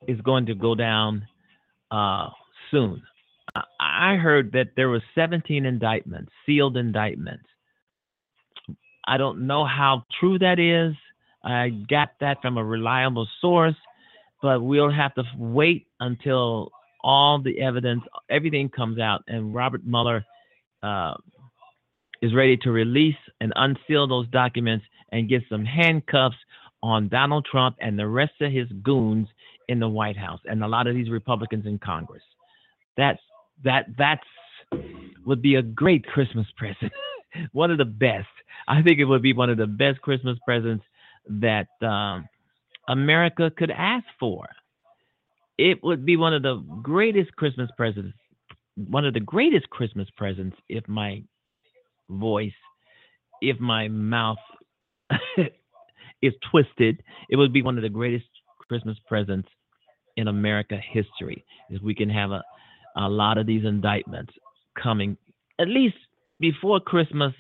[0.06, 1.26] is going to go down
[1.90, 2.28] uh,
[2.70, 3.02] soon.
[3.80, 7.44] I- heard that there were 17 indictments, sealed indictments.
[9.06, 10.94] I don't know how true that is.
[11.44, 13.76] I got that from a reliable source,
[14.42, 16.70] but we'll have to wait until
[17.02, 20.24] all the evidence, everything comes out, and Robert Mueller
[20.82, 21.14] uh,
[22.20, 26.36] is ready to release and unseal those documents and get some handcuffs
[26.82, 29.28] on Donald Trump and the rest of his goons
[29.68, 32.22] in the White House and a lot of these Republicans in Congress.
[32.96, 33.20] That's
[33.64, 34.22] that that's
[35.24, 36.92] would be a great Christmas present.
[37.52, 38.28] one of the best.
[38.68, 40.84] I think it would be one of the best Christmas presents
[41.28, 42.28] that um,
[42.88, 44.46] America could ask for.
[45.58, 48.16] It would be one of the greatest Christmas presents,
[48.76, 51.22] one of the greatest Christmas presents if my
[52.10, 52.52] voice,
[53.40, 54.38] if my mouth
[56.22, 58.26] is twisted, it would be one of the greatest
[58.68, 59.48] Christmas presents
[60.16, 61.44] in America history.
[61.70, 62.42] If we can have a,
[62.96, 64.32] a lot of these indictments
[64.80, 65.16] coming
[65.58, 65.96] at least
[66.40, 67.32] before Christmas,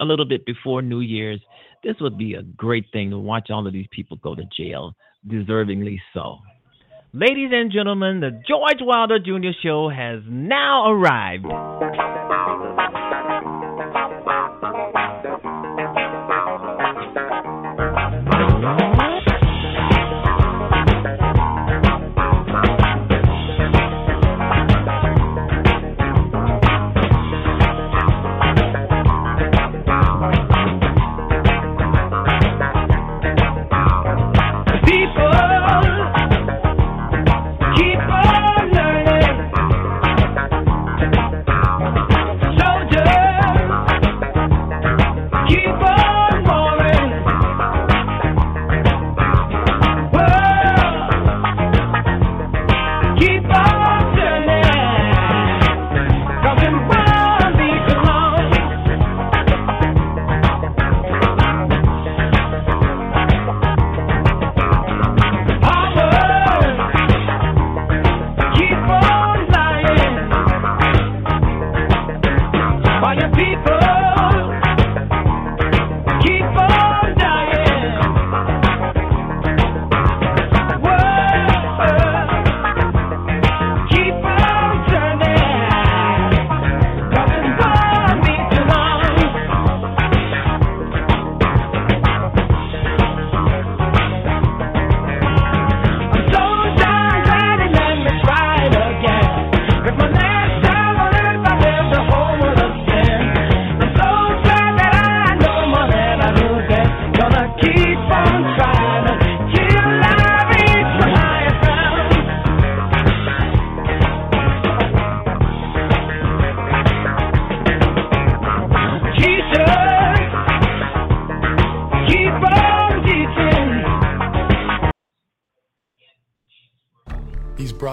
[0.00, 1.40] a little bit before New Year's,
[1.82, 4.94] this would be a great thing to watch all of these people go to jail,
[5.28, 6.38] deservingly so.
[7.12, 9.52] Ladies and gentlemen, the George Wilder Jr.
[9.62, 11.44] Show has now arrived.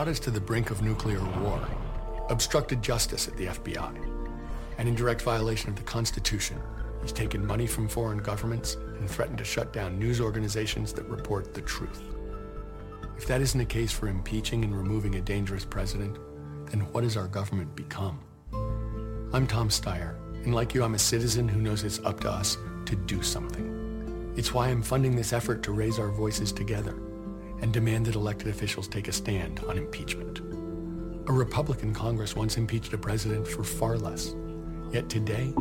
[0.02, 1.64] Brought us to the brink of nuclear war,
[2.32, 3.96] obstructed justice at the FBI,
[4.80, 6.60] and in direct violation of the Constitution,
[7.04, 11.54] he's taken money from foreign governments and threatened to shut down news organizations that report
[11.54, 12.02] the truth.
[13.16, 16.18] If that isn't a case for impeaching and removing a dangerous president,
[16.72, 18.22] then what has our government become?
[19.34, 22.58] I'm Tom Steyer, and like you, I'm a citizen who knows it's up to us
[22.88, 24.34] to do something.
[24.36, 27.00] It's why I'm funding this effort to raise our voices together
[27.62, 30.40] and demand that elected officials take a stand on impeachment.
[31.28, 34.36] A Republican Congress once impeached a president for far less.
[34.92, 35.54] Yet today,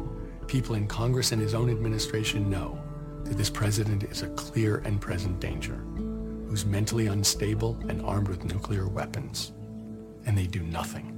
[0.46, 2.82] people in Congress and his own administration know
[3.24, 5.76] that this president is a clear and present danger,
[6.48, 9.52] who's mentally unstable and armed with nuclear weapons.
[10.26, 11.16] And they do nothing.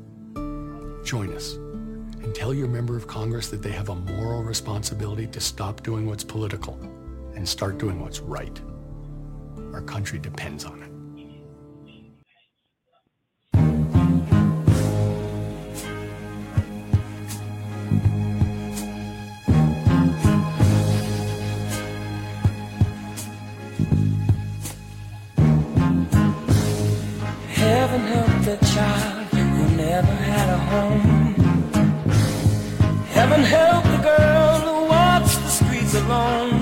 [1.05, 5.41] Join us and tell your member of Congress that they have a moral responsibility to
[5.41, 6.79] stop doing what's political
[7.35, 8.61] and start doing what's right.
[9.73, 10.91] Our country depends on it.
[27.49, 31.35] Heaven help the child who never had a home.
[33.07, 36.62] Heaven help the girl who walks the streets alone.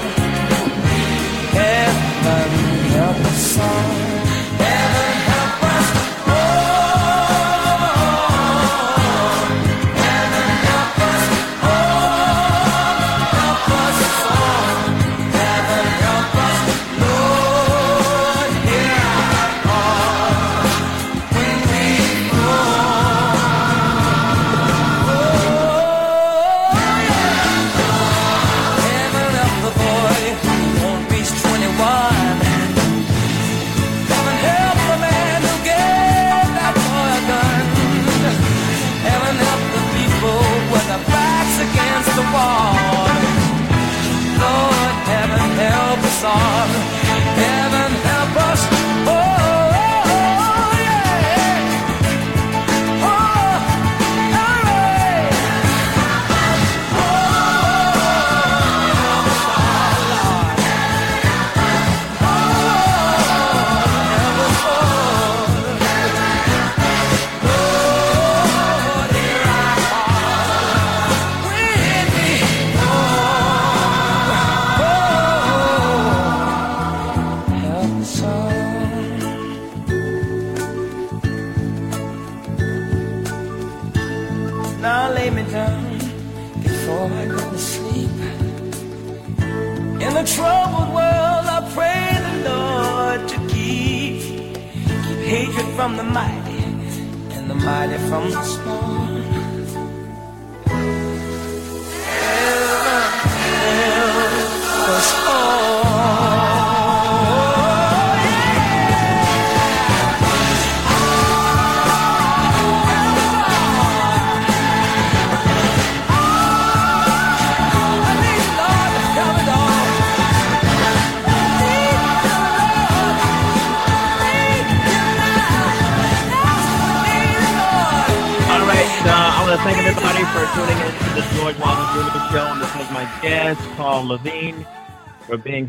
[1.53, 2.49] Heaven
[2.95, 4.30] help us.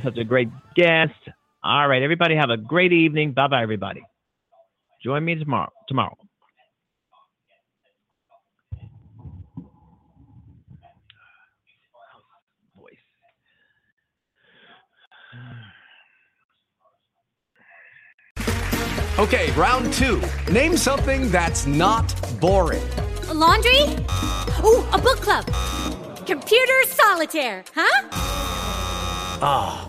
[0.03, 1.13] Such a great guest.
[1.65, 3.33] All right, everybody have a great evening.
[3.33, 4.03] Bye bye, everybody.
[5.03, 5.71] Join me tomorrow.
[5.89, 6.17] Tomorrow.
[19.19, 20.21] Okay, round two.
[20.51, 22.83] Name something that's not boring.
[23.29, 23.83] A laundry?
[24.65, 25.47] Ooh, a book club.
[26.27, 28.09] Computer solitaire, huh?
[29.45, 29.89] Ah,